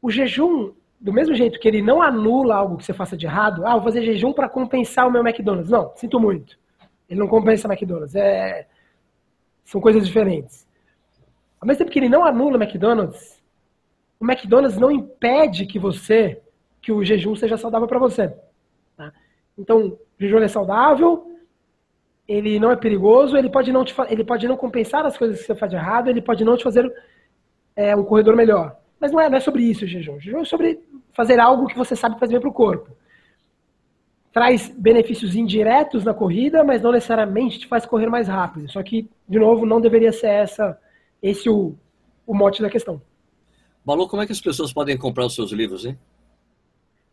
[0.00, 0.72] O jejum,
[1.02, 3.82] do mesmo jeito que ele não anula algo que você faça de errado, ah, vou
[3.82, 5.68] fazer jejum para compensar o meu McDonald's.
[5.68, 6.56] Não, sinto muito.
[7.10, 8.14] Ele não compensa o McDonald's.
[8.14, 8.68] É,
[9.64, 10.64] são coisas diferentes.
[11.60, 13.42] Ao mesmo tempo que ele não anula o McDonald's,
[14.20, 16.40] o McDonald's não impede que você,
[16.80, 18.32] que o jejum seja saudável para você.
[18.96, 19.12] Tá?
[19.58, 21.36] Então, o jejum é saudável,
[22.28, 25.46] ele não é perigoso, ele pode não, te, ele pode não compensar as coisas que
[25.46, 26.88] você faz de errado, ele pode não te fazer
[27.74, 28.76] é, um corredor melhor.
[29.00, 30.14] Mas não é, não é sobre isso o jejum.
[30.14, 30.80] O jejum é sobre
[31.12, 32.90] fazer algo que você sabe fazer bem para o corpo.
[34.32, 38.70] Traz benefícios indiretos na corrida, mas não necessariamente te faz correr mais rápido.
[38.70, 40.78] Só que, de novo, não deveria ser essa
[41.22, 41.74] esse o,
[42.26, 43.00] o mote da questão.
[43.84, 45.98] Balu, como é que as pessoas podem comprar os seus livros, hein?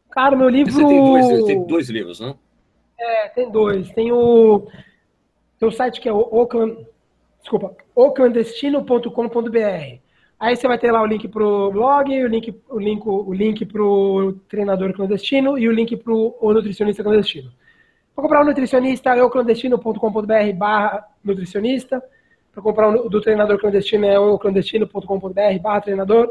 [0.09, 0.71] Cara, meu livro.
[0.71, 2.35] Você tem dois, tem dois livros, né?
[2.97, 3.91] É, tem dois.
[3.91, 4.67] Tem o.
[5.59, 6.87] Tem o site que é o Oakland.
[7.39, 10.08] Desculpa, oclandestino.com.br.
[10.39, 13.65] Aí você vai ter lá o link pro blog, o link, o link, o link
[13.65, 17.51] pro treinador clandestino e o link pro o nutricionista clandestino.
[18.15, 22.01] Para comprar o nutricionista, é oclandestino.com.br barra nutricionista.
[22.53, 26.29] Para comprar o do treinador clandestino é o clandestino.com.br barra treinador.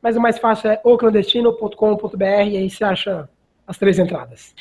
[0.00, 3.28] Mas o mais fácil é oclandestino.com.br e aí você acha
[3.66, 4.54] as três entradas.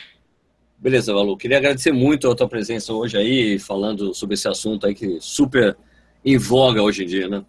[0.77, 1.37] Beleza, Valu.
[1.37, 5.77] Queria agradecer muito a tua presença hoje aí, falando sobre esse assunto aí que super
[6.23, 7.43] em voga hoje em dia, né?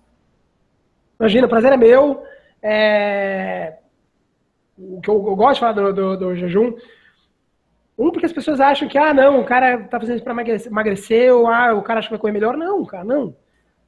[1.21, 2.25] Imagina, o prazer é meu.
[2.63, 3.75] É...
[4.77, 6.75] O que eu, eu, gosto de falar do, do, do jejum
[8.01, 11.35] um, porque as pessoas acham que, ah, não, o cara tá fazendo isso para emagrecer,
[11.35, 12.57] ou ah, o cara acha que vai comer melhor.
[12.57, 13.37] Não, cara, não.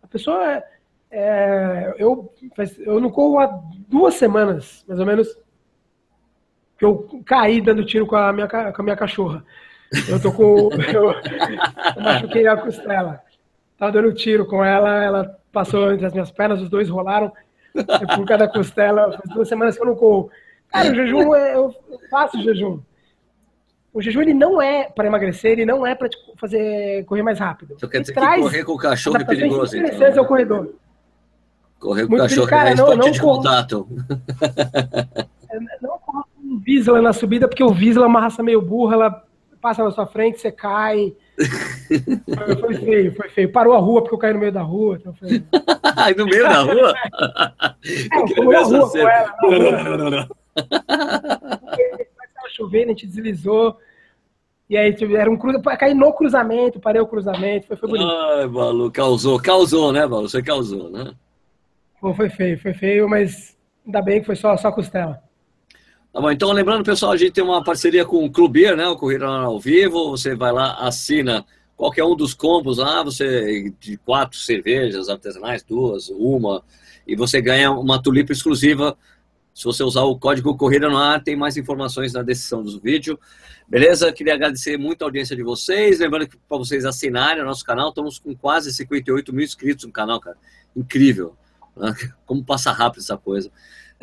[0.03, 0.63] A pessoa.
[1.11, 2.31] É, eu,
[2.81, 3.47] eu não corro há
[3.89, 5.29] duas semanas, mais ou menos,
[6.79, 9.43] que eu caí dando tiro com a minha, com a minha cachorra.
[10.07, 10.71] Eu tô com.
[10.93, 11.13] eu,
[11.97, 13.23] eu machuquei a costela.
[13.83, 17.33] Tava dando tiro com ela, ela passou entre as minhas pernas, os dois rolaram
[18.15, 19.11] por cada costela.
[19.11, 20.31] Faz duas semanas que eu não corro.
[20.69, 21.75] Cara, o jejum, é, eu
[22.09, 22.79] faço jejum
[23.93, 27.75] o jejum ele não é para emagrecer, ele não é para fazer correr mais rápido.
[27.77, 29.99] Então quer dizer que correr com o cachorro é perigoso, então.
[29.99, 30.17] Né?
[30.17, 30.75] ao corredor.
[31.81, 33.89] Correr com Muito o cachorro cara, é esporte não, de corro, contato.
[35.51, 38.63] É, não corra com o Visla na subida, porque o Visla é uma raça meio
[38.63, 39.25] burra, ela
[39.61, 41.13] passa na sua frente, você cai.
[42.61, 43.53] Foi, feio, foi feio.
[43.53, 44.99] Parou a rua porque eu caí no meio da rua.
[45.01, 45.29] Então foi...
[46.17, 46.95] no meio da rua?
[47.85, 50.29] É, eu fui na rua com ela.
[52.53, 53.77] chovendo, a gente deslizou.
[54.69, 58.11] E aí era um cruza, cair no cruzamento, parei o cruzamento, foi, foi bonito.
[58.11, 60.29] Ai, Balu, causou, causou, né, Balu?
[60.29, 61.13] Você causou, né?
[62.01, 65.23] Foi feio, foi feio, mas ainda bem que foi só, só costela.
[66.13, 68.87] Tá bom, então lembrando, pessoal, a gente tem uma parceria com o Clubeer, né?
[68.87, 70.11] O Corrida ao Vivo.
[70.11, 71.45] Você vai lá, assina
[71.77, 76.63] qualquer um dos combos lá, você de quatro cervejas artesanais, duas, uma,
[77.07, 78.97] e você ganha uma tulipa exclusiva
[79.55, 83.19] se você usar o código Corrida no Ar, tem mais informações na descrição do vídeo.
[83.69, 84.13] Beleza?
[84.13, 85.99] Queria agradecer muito a audiência de vocês.
[85.99, 89.93] Lembrando que para vocês assinarem o nosso canal, estamos com quase 58 mil inscritos no
[89.93, 90.37] canal, cara.
[90.75, 91.37] Incrível.
[91.77, 91.95] Né?
[92.25, 93.51] Como passa rápido essa coisa.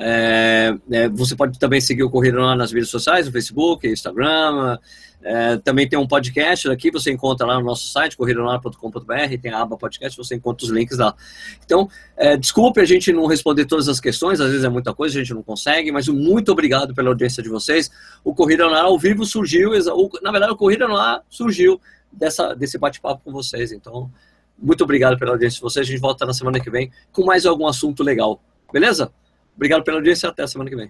[0.02, 4.78] É, é, você pode também seguir o Corrida lá nas redes sociais, no Facebook, Instagram.
[5.22, 9.62] É, também tem um podcast aqui, você encontra lá no nosso site, corridonar.com.br, tem a
[9.62, 11.14] aba podcast, você encontra os links lá.
[11.66, 15.18] Então, é, desculpe a gente não responder todas as questões, às vezes é muita coisa,
[15.18, 17.92] a gente não consegue, mas muito obrigado pela audiência de vocês.
[18.24, 19.72] O Corrida no Ar ao vivo surgiu,
[20.22, 23.74] na verdade, o Corrida no Ar surgiu dessa, desse bate-papo com vocês.
[23.74, 24.10] Então,
[24.58, 25.86] muito obrigado pela audiência de vocês.
[25.86, 28.42] A gente volta na semana que vem com mais algum assunto legal.
[28.72, 29.12] Beleza?
[29.60, 30.90] Obrigado pela audiência até a semana que vem.